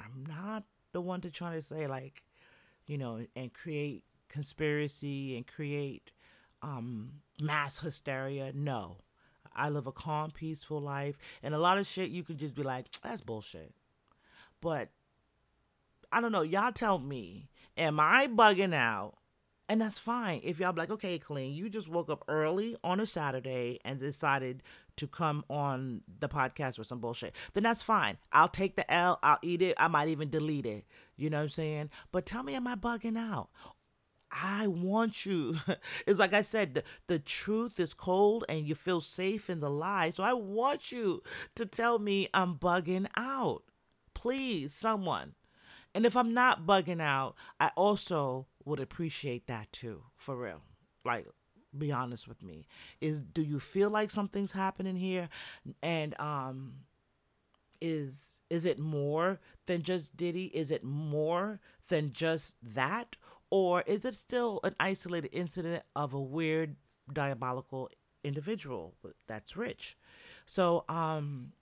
I'm 0.00 0.24
not 0.26 0.64
the 0.92 1.00
one 1.00 1.20
to 1.22 1.30
try 1.30 1.54
to 1.54 1.62
say 1.62 1.86
like, 1.86 2.22
you 2.86 2.98
know, 2.98 3.24
and 3.34 3.52
create 3.52 4.04
conspiracy 4.28 5.36
and 5.36 5.46
create 5.46 6.12
um 6.62 7.20
mass 7.40 7.78
hysteria. 7.78 8.52
No. 8.54 8.98
I 9.56 9.68
live 9.68 9.86
a 9.86 9.92
calm, 9.92 10.32
peaceful 10.32 10.80
life. 10.80 11.16
And 11.42 11.54
a 11.54 11.58
lot 11.58 11.78
of 11.78 11.86
shit 11.86 12.10
you 12.10 12.24
can 12.24 12.36
just 12.36 12.54
be 12.54 12.62
like, 12.62 12.86
that's 13.02 13.20
bullshit. 13.20 13.72
But 14.60 14.88
I 16.10 16.20
don't 16.20 16.32
know. 16.32 16.42
Y'all 16.42 16.72
tell 16.72 16.98
me, 16.98 17.48
am 17.76 18.00
I 18.00 18.26
bugging 18.26 18.74
out? 18.74 19.14
And 19.68 19.80
that's 19.80 19.98
fine. 19.98 20.40
If 20.44 20.60
y'all 20.60 20.72
be 20.72 20.80
like, 20.80 20.90
okay, 20.90 21.18
Colleen, 21.18 21.54
you 21.54 21.70
just 21.70 21.88
woke 21.88 22.10
up 22.10 22.22
early 22.28 22.76
on 22.84 23.00
a 23.00 23.06
Saturday 23.06 23.78
and 23.84 23.98
decided 23.98 24.62
to 24.96 25.06
come 25.06 25.44
on 25.48 26.02
the 26.20 26.28
podcast 26.28 26.78
with 26.78 26.86
some 26.86 27.00
bullshit, 27.00 27.34
then 27.52 27.62
that's 27.62 27.82
fine. 27.82 28.18
I'll 28.32 28.48
take 28.48 28.76
the 28.76 28.90
L, 28.92 29.18
I'll 29.22 29.38
eat 29.42 29.62
it, 29.62 29.74
I 29.78 29.88
might 29.88 30.08
even 30.08 30.30
delete 30.30 30.66
it. 30.66 30.84
You 31.16 31.30
know 31.30 31.38
what 31.38 31.44
I'm 31.44 31.48
saying? 31.50 31.90
But 32.12 32.26
tell 32.26 32.42
me, 32.42 32.54
am 32.54 32.66
I 32.66 32.74
bugging 32.74 33.18
out? 33.18 33.48
I 34.30 34.66
want 34.66 35.26
you. 35.26 35.56
It's 36.06 36.18
like 36.18 36.34
I 36.34 36.42
said, 36.42 36.74
the, 36.74 36.82
the 37.06 37.18
truth 37.18 37.78
is 37.78 37.94
cold 37.94 38.44
and 38.48 38.66
you 38.66 38.74
feel 38.74 39.00
safe 39.00 39.48
in 39.48 39.60
the 39.60 39.70
lie. 39.70 40.10
So 40.10 40.22
I 40.22 40.32
want 40.32 40.92
you 40.92 41.22
to 41.54 41.64
tell 41.64 41.98
me 41.98 42.28
I'm 42.34 42.56
bugging 42.56 43.06
out. 43.16 43.62
Please, 44.12 44.74
someone. 44.74 45.34
And 45.94 46.04
if 46.04 46.16
I'm 46.16 46.34
not 46.34 46.66
bugging 46.66 47.00
out, 47.00 47.36
I 47.60 47.70
also 47.76 48.46
would 48.64 48.80
appreciate 48.80 49.46
that 49.46 49.72
too, 49.72 50.02
for 50.16 50.36
real. 50.36 50.62
Like, 51.04 51.26
be 51.78 51.92
honest 51.92 52.28
with 52.28 52.42
me. 52.42 52.66
Is 53.00 53.20
do 53.20 53.42
you 53.42 53.60
feel 53.60 53.90
like 53.90 54.10
something's 54.10 54.52
happening 54.52 54.96
here? 54.96 55.28
And 55.82 56.18
um 56.20 56.74
is 57.80 58.40
is 58.50 58.64
it 58.64 58.78
more 58.78 59.40
than 59.66 59.82
just 59.82 60.16
Diddy? 60.16 60.46
Is 60.46 60.70
it 60.70 60.84
more 60.84 61.60
than 61.88 62.12
just 62.12 62.56
that? 62.62 63.16
Or 63.50 63.82
is 63.82 64.04
it 64.04 64.14
still 64.14 64.60
an 64.64 64.74
isolated 64.80 65.30
incident 65.32 65.84
of 65.94 66.12
a 66.12 66.20
weird, 66.20 66.76
diabolical 67.12 67.90
individual 68.24 68.94
that's 69.26 69.56
rich? 69.56 69.96
So, 70.46 70.84
um, 70.88 71.52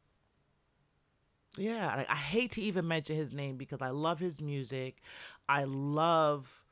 yeah, 1.58 1.94
like, 1.96 2.10
I 2.10 2.14
hate 2.14 2.52
to 2.52 2.62
even 2.62 2.88
mention 2.88 3.16
his 3.16 3.32
name 3.32 3.56
because 3.56 3.82
I 3.82 3.90
love 3.90 4.20
his 4.20 4.40
music. 4.40 5.02
I 5.48 5.64
love, 5.64 6.64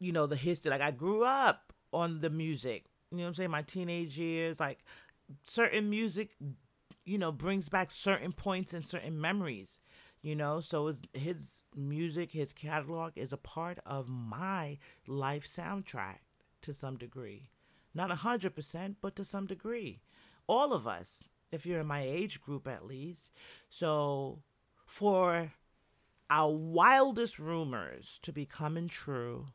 you 0.00 0.10
know, 0.12 0.26
the 0.26 0.36
history. 0.36 0.70
Like, 0.70 0.80
I 0.80 0.90
grew 0.90 1.22
up 1.22 1.72
on 1.96 2.20
the 2.20 2.30
music, 2.30 2.86
you 3.10 3.18
know 3.18 3.24
what 3.24 3.28
I'm 3.28 3.34
saying? 3.34 3.50
My 3.50 3.62
teenage 3.62 4.18
years, 4.18 4.60
like, 4.60 4.84
certain 5.42 5.90
music, 5.90 6.36
you 7.04 7.18
know, 7.18 7.32
brings 7.32 7.68
back 7.68 7.90
certain 7.90 8.32
points 8.32 8.72
and 8.72 8.84
certain 8.84 9.20
memories 9.20 9.80
you 10.26 10.34
know? 10.34 10.60
So 10.60 10.88
his, 10.88 11.02
his 11.12 11.64
music 11.74 12.32
his 12.32 12.52
catalog 12.52 13.12
is 13.14 13.32
a 13.32 13.36
part 13.36 13.78
of 13.86 14.08
my 14.08 14.78
life 15.06 15.46
soundtrack 15.46 16.18
to 16.62 16.72
some 16.72 16.96
degree. 16.96 17.50
Not 17.94 18.10
100% 18.10 18.96
but 19.00 19.14
to 19.14 19.24
some 19.24 19.46
degree. 19.46 20.00
All 20.48 20.72
of 20.72 20.86
us 20.86 21.28
if 21.52 21.64
you're 21.64 21.80
in 21.80 21.86
my 21.86 22.02
age 22.02 22.40
group 22.40 22.66
at 22.66 22.84
least. 22.84 23.30
So 23.70 24.40
for 24.84 25.52
our 26.28 26.50
wildest 26.50 27.38
rumors 27.38 28.18
to 28.22 28.32
be 28.32 28.46
coming 28.46 28.88
true 28.88 29.46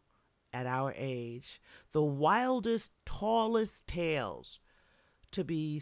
at 0.54 0.68
our 0.68 0.94
age 0.98 1.62
the 1.92 2.04
wildest 2.04 2.92
tallest 3.06 3.88
tales 3.88 4.60
to 5.32 5.44
be 5.44 5.82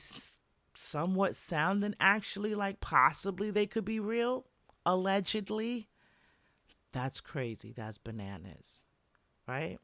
somewhat 0.76 1.36
sounding 1.36 1.96
actually 2.00 2.54
like 2.54 2.80
possibly 2.80 3.50
they 3.50 3.66
could 3.66 3.86
be 3.86 4.00
real 4.00 4.46
allegedly, 4.86 5.88
that's 6.92 7.22
crazy. 7.22 7.72
That's 7.72 7.98
bananas. 7.98 8.84
Right? 9.48 9.80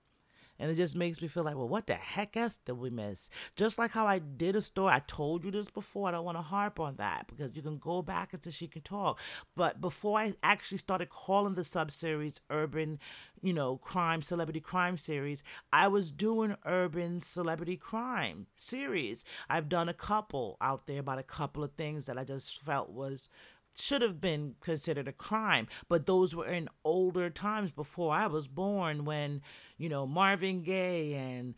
And 0.60 0.72
it 0.72 0.76
just 0.76 0.96
makes 0.96 1.22
me 1.22 1.28
feel 1.28 1.44
like, 1.44 1.56
well, 1.56 1.68
what 1.68 1.88
the 1.88 1.96
heck 1.96 2.38
else 2.38 2.58
did 2.58 2.78
we 2.78 2.90
miss? 2.90 3.30
Just 3.56 3.78
like 3.78 3.92
how 3.92 4.08
I 4.08 4.20
did 4.20 4.56
a 4.56 4.62
story. 4.62 4.94
I 4.94 5.02
told 5.06 5.44
you 5.44 5.52
this 5.52 5.70
before. 5.70 6.08
I 6.08 6.12
don't 6.12 6.26
want 6.26 6.38
to 6.38 6.44
harp 6.44 6.80
on 6.80 6.96
that 6.96 7.28
because 7.28 7.56
you 7.56 7.62
can 7.62 7.78
go 7.78 8.02
back 8.02 8.34
until 8.34 8.52
she 8.52 8.68
can 8.68 8.82
talk. 8.82 9.20
But 9.56 9.82
before 9.82 10.20
I 10.20 10.34
actually 10.44 10.78
started 10.78 11.10
calling 11.10 11.56
the 11.56 11.64
sub 11.64 11.92
series 11.92 12.42
Urban, 12.50 13.00
you 13.42 13.54
know, 13.54 13.78
Crime, 13.78 14.22
Celebrity 14.22 14.60
Crime 14.62 14.98
series, 14.98 15.44
I 15.74 15.88
was 15.88 16.12
doing 16.12 16.56
Urban 16.66 17.22
Celebrity 17.22 17.78
Crime 17.78 18.48
series. 18.56 19.26
I've 19.50 19.70
done 19.70 19.90
a 19.90 19.94
couple 19.94 20.58
out 20.62 20.88
there 20.88 21.00
about 21.00 21.20
a 21.20 21.24
couple 21.24 21.64
of 21.64 21.74
things 21.74 22.06
that 22.06 22.18
I 22.18 22.24
just 22.24 22.60
felt 22.60 22.90
was 22.90 23.28
should 23.76 24.02
have 24.02 24.22
been 24.22 24.56
considered 24.62 25.08
a 25.08 25.14
crime, 25.14 25.68
but 25.90 26.06
those 26.06 26.36
were 26.36 26.48
in 26.48 26.70
older 26.84 27.30
times 27.30 27.72
before 27.72 28.14
I 28.14 28.28
was 28.28 28.48
born 28.48 29.06
when, 29.06 29.42
you 29.78 29.90
know, 29.90 30.08
Marvin 30.08 30.64
Gaye 30.64 31.14
and 31.14 31.56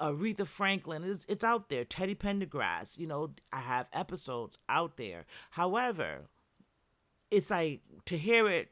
Aretha 0.00 0.46
Franklin 0.46 1.04
is 1.04 1.24
it's 1.28 1.44
out 1.44 1.68
there. 1.68 1.84
Teddy 1.84 2.14
Pendergrass, 2.14 2.98
you 2.98 3.06
know, 3.06 3.32
I 3.52 3.60
have 3.60 3.88
episodes 3.92 4.58
out 4.68 4.96
there. 4.96 5.26
However, 5.50 6.28
it's 7.30 7.50
like 7.50 7.80
to 8.06 8.16
hear 8.16 8.48
it 8.48 8.70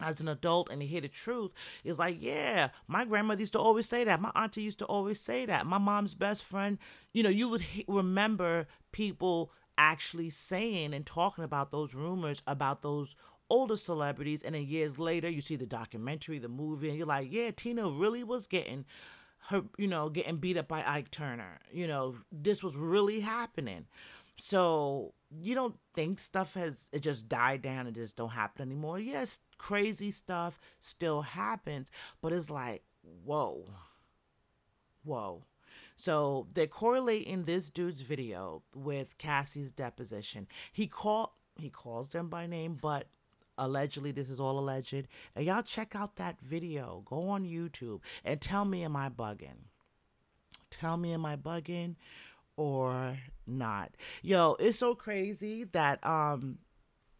as 0.00 0.20
an 0.20 0.28
adult 0.28 0.70
and 0.70 0.80
to 0.80 0.86
hear 0.86 1.00
the 1.00 1.08
truth 1.08 1.52
is 1.84 1.98
like, 1.98 2.16
yeah, 2.20 2.70
my 2.88 3.04
grandmother 3.04 3.40
used 3.40 3.52
to 3.52 3.60
always 3.60 3.88
say 3.88 4.02
that. 4.04 4.20
My 4.20 4.32
auntie 4.34 4.62
used 4.62 4.80
to 4.80 4.84
always 4.86 5.20
say 5.20 5.46
that. 5.46 5.66
My 5.66 5.78
mom's 5.78 6.14
best 6.14 6.44
friend, 6.44 6.78
you 7.12 7.22
know, 7.22 7.28
you 7.28 7.48
would 7.48 7.60
he- 7.60 7.84
remember 7.86 8.66
people 8.90 9.52
actually 9.78 10.30
saying 10.30 10.94
and 10.94 11.06
talking 11.06 11.44
about 11.44 11.70
those 11.70 11.94
rumors 11.94 12.42
about 12.46 12.82
those 12.82 13.14
older 13.50 13.76
celebrities 13.76 14.42
and 14.42 14.54
then 14.54 14.64
years 14.64 14.98
later 14.98 15.28
you 15.28 15.40
see 15.40 15.56
the 15.56 15.66
documentary 15.66 16.38
the 16.38 16.48
movie 16.48 16.88
and 16.88 16.96
you're 16.96 17.06
like 17.06 17.30
yeah 17.30 17.50
tina 17.50 17.88
really 17.88 18.24
was 18.24 18.46
getting 18.46 18.84
her 19.48 19.62
you 19.76 19.86
know 19.86 20.08
getting 20.08 20.36
beat 20.36 20.56
up 20.56 20.68
by 20.68 20.82
ike 20.86 21.10
turner. 21.10 21.58
You 21.72 21.86
know 21.86 22.16
this 22.32 22.62
was 22.62 22.76
really 22.76 23.20
happening. 23.20 23.86
So 24.36 25.14
you 25.30 25.54
don't 25.54 25.76
think 25.94 26.18
stuff 26.18 26.54
has 26.54 26.88
it 26.92 27.00
just 27.00 27.28
died 27.28 27.62
down 27.62 27.86
and 27.86 27.94
just 27.94 28.16
don't 28.16 28.30
happen 28.30 28.62
anymore? 28.62 28.98
Yes 28.98 29.40
crazy 29.58 30.10
stuff 30.10 30.58
still 30.80 31.22
happens 31.22 31.90
but 32.20 32.32
it's 32.32 32.50
like 32.50 32.82
whoa. 33.24 33.66
Whoa 35.04 35.44
so 35.96 36.46
they're 36.52 36.66
correlating 36.66 37.44
this 37.44 37.70
dude's 37.70 38.00
video 38.00 38.62
with 38.74 39.16
Cassie's 39.18 39.72
deposition. 39.72 40.46
He 40.72 40.86
called 40.86 41.30
he 41.56 41.70
calls 41.70 42.08
them 42.08 42.28
by 42.28 42.46
name, 42.46 42.76
but 42.80 43.06
allegedly 43.56 44.10
this 44.10 44.28
is 44.28 44.40
all 44.40 44.58
alleged. 44.58 45.06
And 45.36 45.46
y'all 45.46 45.62
check 45.62 45.94
out 45.94 46.16
that 46.16 46.40
video. 46.40 47.02
Go 47.04 47.28
on 47.28 47.44
YouTube 47.44 48.00
and 48.24 48.40
tell 48.40 48.64
me 48.64 48.82
am 48.82 48.96
I 48.96 49.08
bugging? 49.08 49.68
Tell 50.70 50.96
me 50.96 51.12
am 51.12 51.24
I 51.24 51.36
bugging 51.36 51.94
or 52.56 53.18
not? 53.46 53.92
Yo, 54.22 54.56
it's 54.58 54.78
so 54.78 54.94
crazy 54.94 55.64
that 55.64 56.04
um 56.04 56.58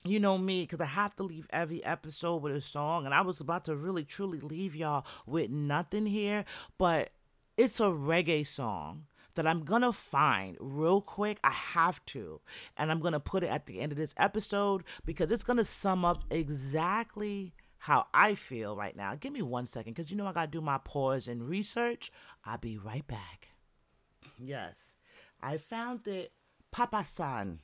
you 0.06 0.20
know 0.20 0.37
me 0.37 0.62
because 0.62 0.82
i 0.82 0.84
have 0.84 1.16
to 1.16 1.22
leave 1.22 1.46
every 1.48 1.82
episode 1.82 2.42
with 2.42 2.54
a 2.54 2.60
song 2.60 3.06
and 3.06 3.14
i 3.14 3.22
was 3.22 3.40
about 3.40 3.64
to 3.64 3.74
really 3.74 4.04
truly 4.04 4.38
leave 4.38 4.76
y'all 4.76 5.06
with 5.24 5.48
nothing 5.48 6.04
here 6.04 6.44
but 6.76 7.08
it's 7.56 7.80
a 7.80 7.84
reggae 7.84 8.46
song 8.46 9.06
that 9.34 9.46
I'm 9.46 9.64
gonna 9.64 9.92
find 9.92 10.56
real 10.60 11.00
quick. 11.00 11.38
I 11.42 11.50
have 11.50 12.04
to. 12.06 12.40
And 12.76 12.90
I'm 12.90 13.00
gonna 13.00 13.20
put 13.20 13.42
it 13.42 13.48
at 13.48 13.66
the 13.66 13.80
end 13.80 13.92
of 13.92 13.98
this 13.98 14.14
episode 14.16 14.84
because 15.04 15.30
it's 15.30 15.44
gonna 15.44 15.64
sum 15.64 16.04
up 16.04 16.24
exactly 16.30 17.54
how 17.78 18.06
I 18.14 18.34
feel 18.34 18.76
right 18.76 18.96
now. 18.96 19.14
Give 19.14 19.32
me 19.32 19.42
one 19.42 19.66
second 19.66 19.94
because 19.94 20.10
you 20.10 20.16
know 20.16 20.26
I 20.26 20.32
gotta 20.32 20.50
do 20.50 20.60
my 20.60 20.78
pause 20.78 21.28
and 21.28 21.48
research. 21.48 22.10
I'll 22.44 22.58
be 22.58 22.78
right 22.78 23.06
back. 23.06 23.48
Yes, 24.38 24.94
I 25.42 25.58
found 25.58 26.06
it. 26.06 26.32
Papa 26.70 27.04
San. 27.04 27.60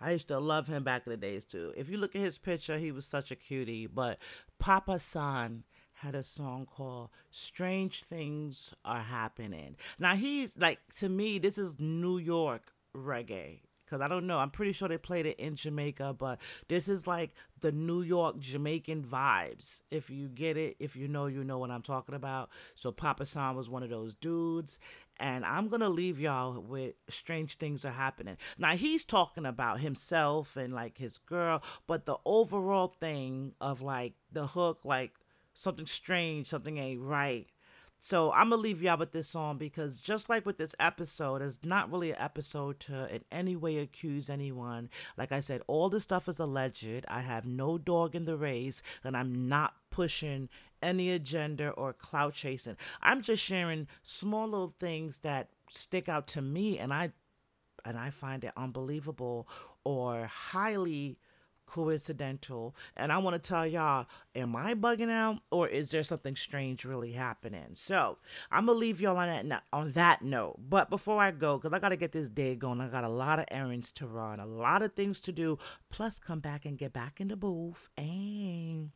I 0.00 0.12
used 0.12 0.28
to 0.28 0.38
love 0.38 0.66
him 0.66 0.84
back 0.84 1.06
in 1.06 1.10
the 1.10 1.16
days 1.16 1.44
too. 1.44 1.72
If 1.76 1.88
you 1.88 1.96
look 1.96 2.14
at 2.14 2.20
his 2.20 2.36
picture, 2.36 2.76
he 2.76 2.92
was 2.92 3.06
such 3.06 3.30
a 3.30 3.36
cutie. 3.36 3.86
But 3.86 4.18
Papa 4.58 4.98
San 4.98 5.64
had 6.04 6.14
a 6.14 6.22
song 6.22 6.66
called 6.66 7.08
Strange 7.30 8.02
Things 8.02 8.74
Are 8.84 9.00
Happening. 9.00 9.76
Now 9.98 10.16
he's 10.16 10.56
like 10.58 10.80
to 10.98 11.08
me 11.08 11.38
this 11.38 11.56
is 11.56 11.80
New 11.80 12.18
York 12.18 12.72
reggae. 12.94 13.60
because 13.84 14.00
I 14.02 14.08
don't 14.08 14.26
know. 14.26 14.38
I'm 14.38 14.50
pretty 14.50 14.72
sure 14.72 14.86
they 14.88 14.98
played 14.98 15.24
it 15.24 15.38
in 15.38 15.56
Jamaica, 15.56 16.14
but 16.18 16.38
this 16.68 16.88
is 16.88 17.06
like 17.06 17.30
the 17.60 17.72
New 17.72 18.02
York 18.02 18.38
Jamaican 18.38 19.04
vibes. 19.04 19.80
If 19.90 20.10
you 20.10 20.28
get 20.28 20.58
it, 20.58 20.76
if 20.78 20.94
you 20.94 21.08
know, 21.08 21.26
you 21.26 21.42
know 21.42 21.58
what 21.58 21.70
I'm 21.70 21.82
talking 21.82 22.14
about. 22.14 22.50
So 22.74 22.92
Papa 22.92 23.24
San 23.24 23.56
was 23.56 23.70
one 23.70 23.82
of 23.82 23.90
those 23.90 24.14
dudes, 24.14 24.78
and 25.18 25.44
I'm 25.44 25.68
gonna 25.68 25.88
leave 25.88 26.20
y'all 26.20 26.60
with 26.60 26.94
strange 27.08 27.54
things 27.56 27.84
are 27.84 27.92
happening. 27.92 28.36
Now 28.58 28.76
he's 28.76 29.04
talking 29.06 29.46
about 29.46 29.80
himself 29.80 30.56
and 30.56 30.74
like 30.74 30.98
his 30.98 31.16
girl, 31.16 31.62
but 31.86 32.04
the 32.04 32.16
overall 32.26 32.88
thing 33.00 33.52
of 33.58 33.80
like 33.80 34.14
the 34.30 34.48
hook, 34.48 34.80
like 34.84 35.12
something 35.54 35.86
strange, 35.86 36.48
something 36.48 36.78
ain't 36.78 37.00
right 37.00 37.48
so 38.04 38.32
I'm 38.32 38.50
gonna 38.50 38.60
leave 38.60 38.82
y'all 38.82 38.98
with 38.98 39.12
this 39.12 39.28
song 39.28 39.56
because 39.56 39.98
just 39.98 40.28
like 40.28 40.44
with 40.44 40.58
this 40.58 40.74
episode, 40.78 41.40
it's 41.40 41.60
not 41.64 41.90
really 41.90 42.10
an 42.10 42.20
episode 42.20 42.78
to 42.80 43.14
in 43.14 43.24
any 43.32 43.56
way 43.56 43.78
accuse 43.78 44.28
anyone. 44.28 44.90
Like 45.16 45.32
I 45.32 45.40
said, 45.40 45.62
all 45.66 45.88
this 45.88 46.02
stuff 46.02 46.28
is 46.28 46.38
alleged. 46.38 47.06
I 47.08 47.22
have 47.22 47.46
no 47.46 47.78
dog 47.78 48.14
in 48.14 48.26
the 48.26 48.36
race, 48.36 48.82
and 49.02 49.16
I'm 49.16 49.48
not 49.48 49.76
pushing 49.88 50.50
any 50.82 51.12
agenda 51.12 51.70
or 51.70 51.94
clout 51.94 52.34
chasing. 52.34 52.76
I'm 53.00 53.22
just 53.22 53.42
sharing 53.42 53.88
small 54.02 54.48
little 54.48 54.74
things 54.78 55.20
that 55.20 55.48
stick 55.70 56.06
out 56.06 56.26
to 56.26 56.42
me, 56.42 56.78
and 56.78 56.92
I 56.92 57.12
and 57.86 57.96
I 57.96 58.10
find 58.10 58.44
it 58.44 58.52
unbelievable 58.54 59.48
or 59.82 60.26
highly 60.26 61.16
coincidental. 61.66 62.74
And 62.96 63.12
I 63.12 63.18
want 63.18 63.40
to 63.40 63.48
tell 63.48 63.66
y'all, 63.66 64.06
am 64.34 64.56
I 64.56 64.74
bugging 64.74 65.10
out 65.10 65.40
or 65.50 65.68
is 65.68 65.90
there 65.90 66.02
something 66.02 66.36
strange 66.36 66.84
really 66.84 67.12
happening? 67.12 67.70
So 67.74 68.18
I'm 68.50 68.66
gonna 68.66 68.78
leave 68.78 69.00
y'all 69.00 69.16
on 69.16 69.48
that 69.48 69.64
on 69.72 69.92
that 69.92 70.22
note. 70.22 70.56
But 70.68 70.90
before 70.90 71.20
I 71.20 71.30
go, 71.30 71.58
because 71.58 71.72
I 71.72 71.78
gotta 71.78 71.96
get 71.96 72.12
this 72.12 72.28
day 72.28 72.54
going, 72.54 72.80
I 72.80 72.88
got 72.88 73.04
a 73.04 73.08
lot 73.08 73.38
of 73.38 73.46
errands 73.50 73.92
to 73.92 74.06
run, 74.06 74.40
a 74.40 74.46
lot 74.46 74.82
of 74.82 74.94
things 74.94 75.20
to 75.22 75.32
do, 75.32 75.58
plus 75.90 76.18
come 76.18 76.40
back 76.40 76.64
and 76.64 76.78
get 76.78 76.92
back 76.92 77.20
in 77.20 77.28
the 77.28 77.36
booth 77.36 77.88
and 77.96 78.90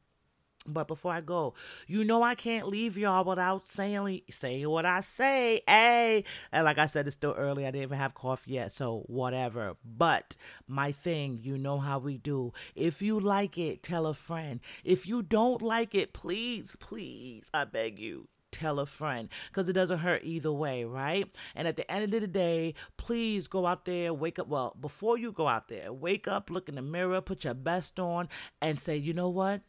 but 0.68 0.88
before 0.88 1.12
I 1.12 1.20
go, 1.20 1.54
you 1.86 2.04
know 2.04 2.22
I 2.22 2.34
can't 2.34 2.68
leave 2.68 2.96
y'all 2.96 3.24
without 3.24 3.66
saying 3.66 4.22
say 4.30 4.64
what 4.66 4.84
I 4.86 5.00
say. 5.00 5.62
Hey, 5.66 6.24
and 6.52 6.64
like 6.64 6.78
I 6.78 6.86
said, 6.86 7.06
it's 7.06 7.16
still 7.16 7.34
early. 7.36 7.64
I 7.66 7.70
didn't 7.70 7.82
even 7.82 7.98
have 7.98 8.14
coffee 8.14 8.52
yet, 8.52 8.72
so 8.72 9.04
whatever. 9.06 9.76
But 9.84 10.36
my 10.66 10.92
thing, 10.92 11.40
you 11.42 11.58
know 11.58 11.78
how 11.78 11.98
we 11.98 12.18
do. 12.18 12.52
If 12.74 13.02
you 13.02 13.18
like 13.18 13.58
it, 13.58 13.82
tell 13.82 14.06
a 14.06 14.14
friend. 14.14 14.60
If 14.84 15.06
you 15.06 15.22
don't 15.22 15.62
like 15.62 15.94
it, 15.94 16.12
please, 16.12 16.76
please, 16.78 17.50
I 17.52 17.64
beg 17.64 17.98
you, 17.98 18.28
tell 18.50 18.78
a 18.78 18.86
friend 18.86 19.28
because 19.48 19.68
it 19.68 19.74
doesn't 19.74 19.98
hurt 19.98 20.22
either 20.24 20.52
way, 20.52 20.84
right? 20.84 21.30
And 21.54 21.68
at 21.68 21.76
the 21.76 21.90
end 21.90 22.12
of 22.12 22.20
the 22.20 22.26
day, 22.26 22.74
please 22.96 23.46
go 23.46 23.66
out 23.66 23.84
there, 23.84 24.12
wake 24.12 24.38
up. 24.38 24.48
Well, 24.48 24.76
before 24.80 25.18
you 25.18 25.32
go 25.32 25.48
out 25.48 25.68
there, 25.68 25.92
wake 25.92 26.28
up, 26.28 26.50
look 26.50 26.68
in 26.68 26.74
the 26.74 26.82
mirror, 26.82 27.20
put 27.20 27.44
your 27.44 27.54
best 27.54 27.98
on, 27.98 28.28
and 28.60 28.80
say, 28.80 28.96
you 28.96 29.12
know 29.12 29.28
what? 29.28 29.62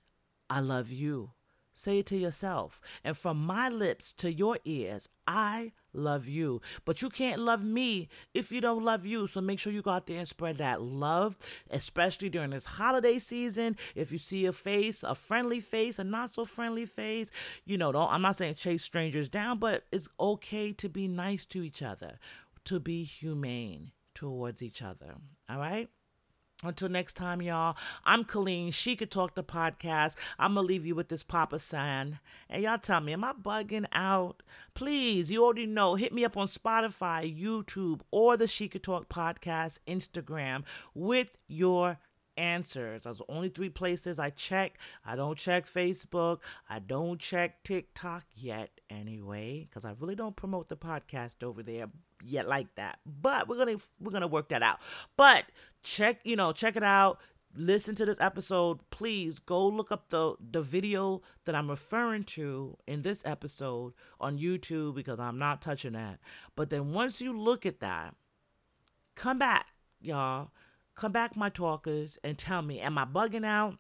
I 0.50 0.60
love 0.60 0.92
you. 0.92 1.32
Say 1.80 2.00
it 2.00 2.08
to 2.08 2.18
yourself. 2.18 2.82
And 3.06 3.18
from 3.18 3.38
my 3.46 3.70
lips 3.70 4.12
to 4.14 4.34
your 4.34 4.58
ears, 4.66 5.08
I 5.26 5.72
love 5.94 6.28
you. 6.28 6.62
But 6.84 7.02
you 7.02 7.10
can't 7.10 7.40
love 7.40 7.64
me 7.64 8.10
if 8.34 8.52
you 8.52 8.60
don't 8.60 8.84
love 8.84 9.06
you. 9.06 9.28
So 9.28 9.40
make 9.40 9.60
sure 9.60 9.72
you 9.72 9.82
go 9.82 9.92
out 9.92 10.06
there 10.06 10.18
and 10.18 10.28
spread 10.28 10.58
that 10.58 10.82
love, 10.82 11.38
especially 11.70 12.30
during 12.30 12.50
this 12.50 12.66
holiday 12.66 13.18
season. 13.18 13.78
If 13.96 14.12
you 14.12 14.18
see 14.18 14.46
a 14.46 14.52
face, 14.52 15.04
a 15.04 15.16
friendly 15.16 15.62
face, 15.62 16.00
a 16.00 16.04
not 16.04 16.32
so 16.32 16.44
friendly 16.44 16.86
face, 16.86 17.32
you 17.64 17.78
know, 17.78 17.94
don't, 17.94 18.12
I'm 18.12 18.24
not 18.24 18.36
saying 18.36 18.56
chase 18.56 18.84
strangers 18.84 19.30
down, 19.30 19.60
but 19.60 19.86
it's 19.90 20.10
okay 20.20 20.74
to 20.74 20.90
be 20.90 21.08
nice 21.08 21.46
to 21.46 21.64
each 21.64 21.82
other, 21.82 22.20
to 22.66 22.82
be 22.82 23.04
humane 23.06 23.92
towards 24.14 24.62
each 24.62 24.82
other. 24.82 25.16
All 25.50 25.60
right? 25.60 25.88
Until 26.62 26.90
next 26.90 27.14
time, 27.14 27.42
y'all, 27.42 27.78
I'm 28.04 28.26
Colleen. 28.26 28.72
She 28.72 28.98
could 28.98 29.10
talk 29.10 29.34
the 29.34 29.44
podcast. 29.46 30.16
I'm 30.38 30.56
going 30.56 30.66
to 30.66 30.68
leave 30.68 30.86
you 30.86 30.94
with 30.94 31.08
this 31.08 31.24
Papa 31.24 31.58
San. 31.58 32.20
And 32.50 32.62
y'all 32.62 32.78
tell 32.78 33.00
me, 33.00 33.14
am 33.14 33.24
I 33.24 33.32
bugging 33.32 33.86
out? 33.94 34.44
Please, 34.74 35.32
you 35.32 35.42
already 35.46 35.66
know, 35.66 35.96
hit 35.96 36.12
me 36.12 36.26
up 36.26 36.36
on 36.36 36.48
Spotify, 36.48 37.24
YouTube, 37.34 38.02
or 38.12 38.36
the 38.36 38.46
She 38.46 38.68
Could 38.68 38.84
Talk 38.84 39.08
podcast 39.08 39.80
Instagram 39.88 40.64
with 40.94 41.38
your 41.48 41.98
answers. 42.36 43.04
Those 43.04 43.22
are 43.22 43.26
only 43.30 43.48
three 43.48 43.70
places 43.70 44.20
I 44.20 44.30
check. 44.30 44.78
I 45.06 45.16
don't 45.16 45.38
check 45.38 45.66
Facebook. 45.66 46.40
I 46.70 46.80
don't 46.80 47.22
check 47.22 47.64
TikTok 47.64 48.26
yet, 48.36 48.82
anyway, 48.90 49.66
because 49.70 49.86
I 49.86 49.96
really 49.98 50.16
don't 50.16 50.36
promote 50.36 50.68
the 50.68 50.76
podcast 50.76 51.42
over 51.42 51.64
there 51.64 51.88
yet 52.24 52.48
like 52.48 52.74
that. 52.76 53.00
But 53.06 53.48
we're 53.48 53.58
gonna 53.58 53.78
we're 54.00 54.12
gonna 54.12 54.28
work 54.28 54.50
that 54.50 54.64
out. 54.64 54.80
But 55.18 55.46
check 55.84 56.20
you 56.24 56.36
know 56.36 56.52
check 56.52 56.76
it 56.76 56.84
out. 56.84 57.20
Listen 57.56 57.96
to 57.96 58.06
this 58.06 58.20
episode. 58.20 58.80
Please 58.92 59.40
go 59.40 59.68
look 59.68 59.92
up 59.92 60.10
the 60.10 60.36
the 60.40 60.62
video 60.62 61.22
that 61.46 61.56
I'm 61.56 61.70
referring 61.70 62.24
to 62.26 62.78
in 62.88 63.02
this 63.02 63.24
episode 63.26 63.94
on 64.20 64.38
YouTube 64.38 64.96
because 64.96 65.20
I'm 65.20 65.40
not 65.40 65.62
touching 65.62 65.94
that. 65.94 66.20
But 66.56 66.70
then 66.70 66.92
once 66.92 67.22
you 67.22 67.38
look 67.38 67.66
at 67.66 67.80
that, 67.80 68.16
come 69.16 69.40
back, 69.40 69.68
y'all. 70.00 70.52
Come 70.96 71.14
back, 71.14 71.38
my 71.38 71.48
talkers, 71.48 72.18
and 72.26 72.38
tell 72.38 72.62
me, 72.62 72.82
am 72.82 72.98
I 72.98 73.06
bugging 73.06 73.46
out? 73.46 73.78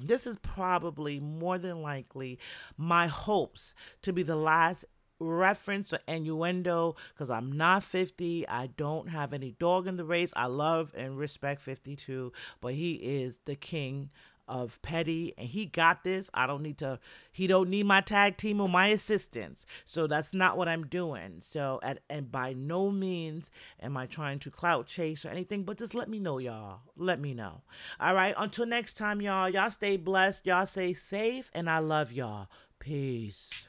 This 0.00 0.24
is 0.24 0.36
probably 0.36 1.18
more 1.18 1.58
than 1.58 1.82
likely 1.82 2.38
my 2.76 3.08
hopes 3.08 3.74
to 4.02 4.12
be 4.12 4.22
the 4.22 4.36
last 4.36 4.84
reference 5.18 5.92
or 5.92 6.00
innuendo 6.06 6.96
because 7.12 7.30
I'm 7.30 7.52
not 7.52 7.84
50. 7.84 8.48
I 8.48 8.68
don't 8.68 9.08
have 9.08 9.32
any 9.32 9.52
dog 9.58 9.86
in 9.86 9.96
the 9.96 10.04
race. 10.04 10.32
I 10.36 10.46
love 10.46 10.92
and 10.96 11.18
respect 11.18 11.62
52, 11.62 12.32
but 12.60 12.74
he 12.74 12.94
is 12.94 13.40
the 13.44 13.56
king 13.56 14.10
of 14.46 14.80
petty 14.82 15.32
and 15.38 15.48
he 15.48 15.64
got 15.64 16.04
this 16.04 16.28
i 16.34 16.46
don't 16.46 16.62
need 16.62 16.76
to 16.76 16.98
he 17.32 17.46
don't 17.46 17.70
need 17.70 17.86
my 17.86 18.02
tag 18.02 18.36
team 18.36 18.60
or 18.60 18.68
my 18.68 18.88
assistance 18.88 19.64
so 19.86 20.06
that's 20.06 20.34
not 20.34 20.58
what 20.58 20.68
i'm 20.68 20.86
doing 20.86 21.36
so 21.40 21.80
at, 21.82 22.00
and 22.10 22.30
by 22.30 22.52
no 22.52 22.90
means 22.90 23.50
am 23.80 23.96
i 23.96 24.04
trying 24.04 24.38
to 24.38 24.50
clout 24.50 24.86
chase 24.86 25.24
or 25.24 25.30
anything 25.30 25.62
but 25.62 25.78
just 25.78 25.94
let 25.94 26.10
me 26.10 26.18
know 26.18 26.36
y'all 26.36 26.80
let 26.94 27.18
me 27.18 27.32
know 27.32 27.62
all 27.98 28.14
right 28.14 28.34
until 28.36 28.66
next 28.66 28.98
time 28.98 29.22
y'all 29.22 29.48
y'all 29.48 29.70
stay 29.70 29.96
blessed 29.96 30.44
y'all 30.44 30.66
stay 30.66 30.92
safe 30.92 31.50
and 31.54 31.70
i 31.70 31.78
love 31.78 32.12
y'all 32.12 32.46
Peace. 32.84 33.66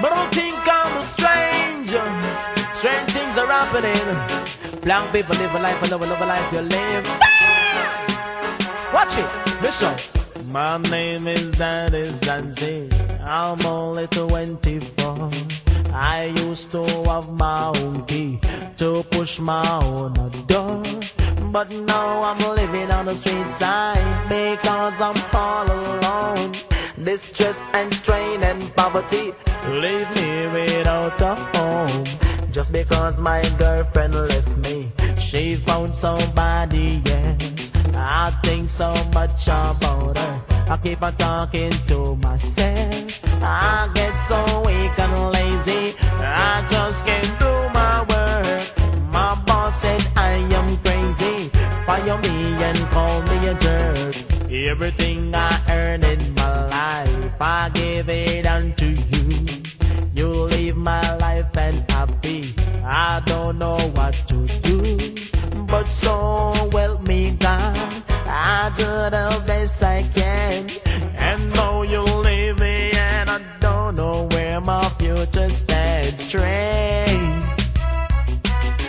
But 0.00 0.10
don't 0.10 0.34
think 0.34 0.58
I'm 0.66 0.98
a 0.98 1.02
stranger. 1.02 2.04
Strange 2.74 3.10
things 3.12 3.38
are 3.38 3.46
happening. 3.46 4.80
Black 4.82 5.10
people 5.10 5.34
live 5.36 5.54
a 5.54 5.58
life, 5.58 5.82
I 5.82 5.96
love 5.96 6.02
a 6.02 6.26
life 6.26 6.52
you 6.52 6.60
live. 6.60 7.06
Watch 8.92 9.16
it, 9.16 9.62
listen. 9.62 9.94
My 10.52 10.76
name 10.76 11.26
is 11.26 11.50
Daddy 11.52 12.08
Zanzi. 12.10 12.92
I'm 13.26 13.64
only 13.64 14.06
24. 14.08 15.30
I 15.94 16.34
used 16.44 16.70
to 16.72 16.84
have 17.08 17.32
my 17.32 17.72
own 17.76 18.04
key 18.04 18.38
to 18.76 19.02
push 19.10 19.38
my 19.38 19.66
own 19.82 20.12
door. 20.46 20.82
But 21.50 21.70
now 21.70 22.22
I'm 22.22 22.38
living 22.54 22.90
on 22.90 23.06
the 23.06 23.16
street 23.16 23.46
side 23.46 24.28
because 24.28 25.00
I'm 25.00 25.16
all 25.32 25.66
alone 25.72 26.52
distress 27.02 27.66
and 27.72 27.92
strain 27.94 28.42
and 28.42 28.74
poverty 28.74 29.32
leave 29.68 30.08
me 30.16 30.46
without 30.46 31.20
a 31.20 31.34
home. 31.34 32.04
Just 32.52 32.72
because 32.72 33.20
my 33.20 33.42
girlfriend 33.58 34.14
left 34.14 34.56
me, 34.58 34.90
she 35.18 35.56
found 35.56 35.94
somebody 35.94 37.02
else. 37.06 37.72
I 37.94 38.30
think 38.42 38.70
so 38.70 38.94
much 39.12 39.46
about 39.46 40.16
her. 40.18 40.42
I 40.68 40.76
keep 40.78 41.02
on 41.02 41.16
talking 41.16 41.70
to 41.88 42.16
myself. 42.16 43.20
I 43.42 43.90
get 43.94 44.14
so 44.14 44.40
weak 44.66 44.98
and 44.98 45.32
lazy. 45.32 45.94
I 46.20 46.66
just 46.70 47.06
can't 47.06 47.38
do 47.38 47.52
my 47.72 48.00
work. 48.08 49.12
My 49.12 49.34
boss 49.46 49.80
said 49.82 50.06
I 50.16 50.32
am 50.58 50.76
crazy. 50.78 51.48
Fire 51.86 52.18
me 52.22 52.62
and 52.62 52.78
call 52.90 53.22
me 53.22 53.48
a 53.48 53.54
jerk. 53.54 54.16
Everything 54.50 55.34
I 55.34 55.60
earn 55.70 56.04
in 56.04 56.34
my 56.34 56.66
life, 56.66 57.40
I 57.40 57.70
give 57.74 58.08
it 58.08 58.46
unto 58.46 58.86
you. 58.86 59.15
Live 60.28 60.76
my 60.76 61.16
life 61.16 61.56
and 61.56 61.90
happy. 61.90 62.54
I 62.84 63.22
don't 63.26 63.58
know 63.58 63.78
what 63.94 64.14
to 64.28 64.46
do, 64.62 65.14
but 65.66 65.88
so 65.88 66.52
help 66.72 67.02
me 67.02 67.36
God. 67.38 68.02
I 68.26 68.72
do 68.76 68.84
the 68.84 69.42
best 69.46 69.82
I 69.82 70.02
can, 70.14 70.70
and 71.16 71.50
though 71.52 71.82
you 71.82 72.02
leave 72.02 72.58
me, 72.58 72.92
and 72.92 73.30
I 73.30 73.40
don't 73.60 73.94
know 73.94 74.28
where 74.32 74.60
my 74.60 74.88
future 74.98 75.50
stands. 75.50 76.22
Strange, 76.22 77.44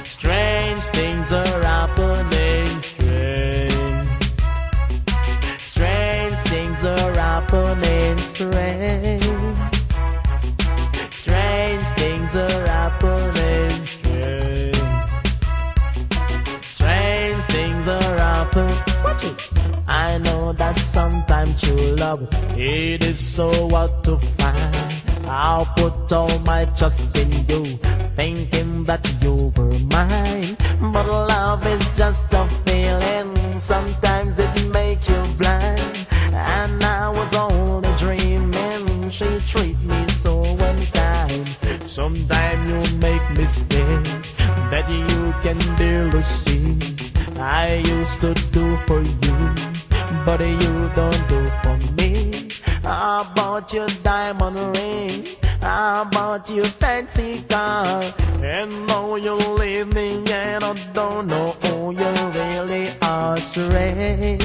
strange 0.06 0.84
things 0.84 1.34
are 1.34 1.62
happening. 1.64 2.68
happening 2.68 4.08
strange. 5.78 6.38
Things 6.38 6.86
are 6.86 7.14
happening. 7.14 8.18
Strange 8.20 9.27
that 20.68 20.78
sometimes 20.80 21.62
true 21.62 21.96
love 21.96 22.28
it 22.58 23.02
is 23.02 23.20
so 23.20 23.48
hard 23.70 23.92
to 24.04 24.18
find. 24.38 25.26
I'll 25.26 25.66
put 25.78 26.12
all 26.12 26.40
my 26.40 26.66
trust 26.78 27.16
in 27.16 27.32
you, 27.48 27.64
thinking 28.20 28.84
that 28.84 29.04
you 29.22 29.54
were 29.56 29.80
mine. 29.96 30.58
But 30.94 31.08
love 31.08 31.66
is 31.66 31.86
just 31.96 32.34
a 32.34 32.44
feeling. 32.66 33.60
Sometimes 33.60 34.38
it 34.40 34.56
makes 34.78 35.08
you 35.08 35.22
blind, 35.40 36.08
and 36.34 36.84
I 36.84 37.10
was 37.10 37.34
only 37.34 37.92
dreaming. 37.98 39.10
She 39.10 39.30
treat 39.48 39.80
me 39.84 40.02
so 40.10 40.44
unkind. 40.44 41.48
Sometimes 41.86 42.64
you 42.72 42.98
make 42.98 43.26
mistakes 43.32 44.12
that 44.72 44.86
you 44.90 45.34
can 45.44 45.60
barely 45.78 46.24
see. 46.24 46.78
I 47.40 47.84
used 47.96 48.20
to 48.22 48.34
do 48.52 48.66
for 48.88 49.02
you, 49.02 49.67
but 50.28 50.42
you 50.42 50.92
don't 50.94 51.24
do 51.30 51.48
for 51.64 51.78
me. 51.98 52.50
I 52.84 53.32
bought 53.34 53.72
your 53.74 53.88
diamond 54.04 54.78
ring, 54.78 55.26
I 55.62 56.04
bought 56.12 56.50
your 56.50 56.66
fancy 56.66 57.42
car, 57.50 58.04
and 58.44 58.88
now 58.88 59.16
you're 59.16 59.56
leaving, 59.62 60.28
and 60.30 60.64
I 60.66 60.74
don't 60.92 61.28
know 61.28 61.56
who 61.62 61.92
you 62.02 62.12
really 62.40 62.90
are. 63.02 63.38
Strange, 63.38 64.44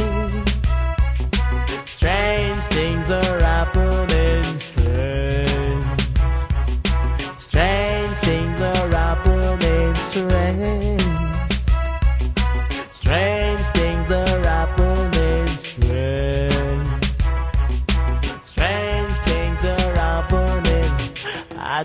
strange 1.85 2.63
things 2.77 3.11
are 3.11 3.41
happening. 3.41 4.45
Strange 4.61 5.52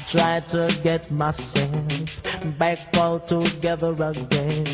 try 0.07 0.39
to 0.39 0.73
get 0.83 1.11
myself 1.11 2.57
back 2.57 2.79
all 2.97 3.19
together 3.19 3.93
again. 3.99 4.65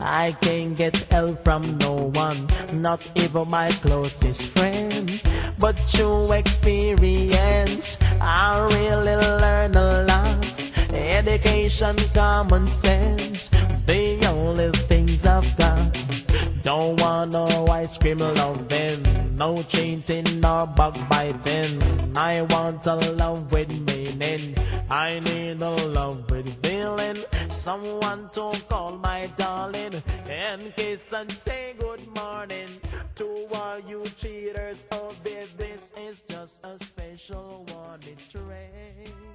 I 0.00 0.32
can't 0.40 0.74
get 0.74 0.96
help 1.10 1.44
from 1.44 1.76
no 1.78 2.10
one, 2.14 2.48
not 2.72 3.06
even 3.14 3.50
my 3.50 3.70
closest 3.82 4.46
friend. 4.46 5.20
But 5.58 5.78
through 5.80 6.32
experience, 6.32 7.98
I 8.22 8.66
really 8.72 9.16
learn 9.16 9.76
a 9.76 10.04
lot. 10.04 10.46
Education, 10.94 11.96
common 12.14 12.66
sense, 12.66 13.50
the 13.84 14.26
only 14.26 14.70
things 14.88 15.26
I've 15.26 15.56
got. 15.58 15.98
Don't 16.62 16.98
want 17.00 17.32
no 17.32 17.66
ice 17.68 17.98
cream 17.98 18.18
loving, 18.18 19.36
no 19.36 19.62
cheating 19.64 20.40
nor 20.40 20.66
backbiting. 20.66 21.82
I 22.16 22.42
want 22.42 22.86
a 22.86 22.94
love 22.94 23.52
with 23.52 23.68
meaning. 23.68 23.89
I 24.90 25.20
need 25.20 25.62
a 25.62 25.70
love 25.70 26.28
with 26.30 26.62
feeling. 26.64 27.18
Someone 27.48 28.28
to 28.30 28.52
call 28.68 28.96
my 28.98 29.30
darling 29.36 30.02
and 30.28 30.74
kiss 30.74 31.12
and 31.12 31.30
say 31.30 31.74
good 31.78 32.04
morning 32.16 32.68
to 33.16 33.46
all 33.54 33.78
you 33.86 34.04
cheaters. 34.16 34.78
Oh, 34.90 35.14
babe, 35.22 35.48
this 35.56 35.92
is 35.96 36.22
just 36.28 36.64
a 36.64 36.76
special 36.78 37.64
one. 37.72 38.00
It's 38.02 38.24
strange. 38.24 39.29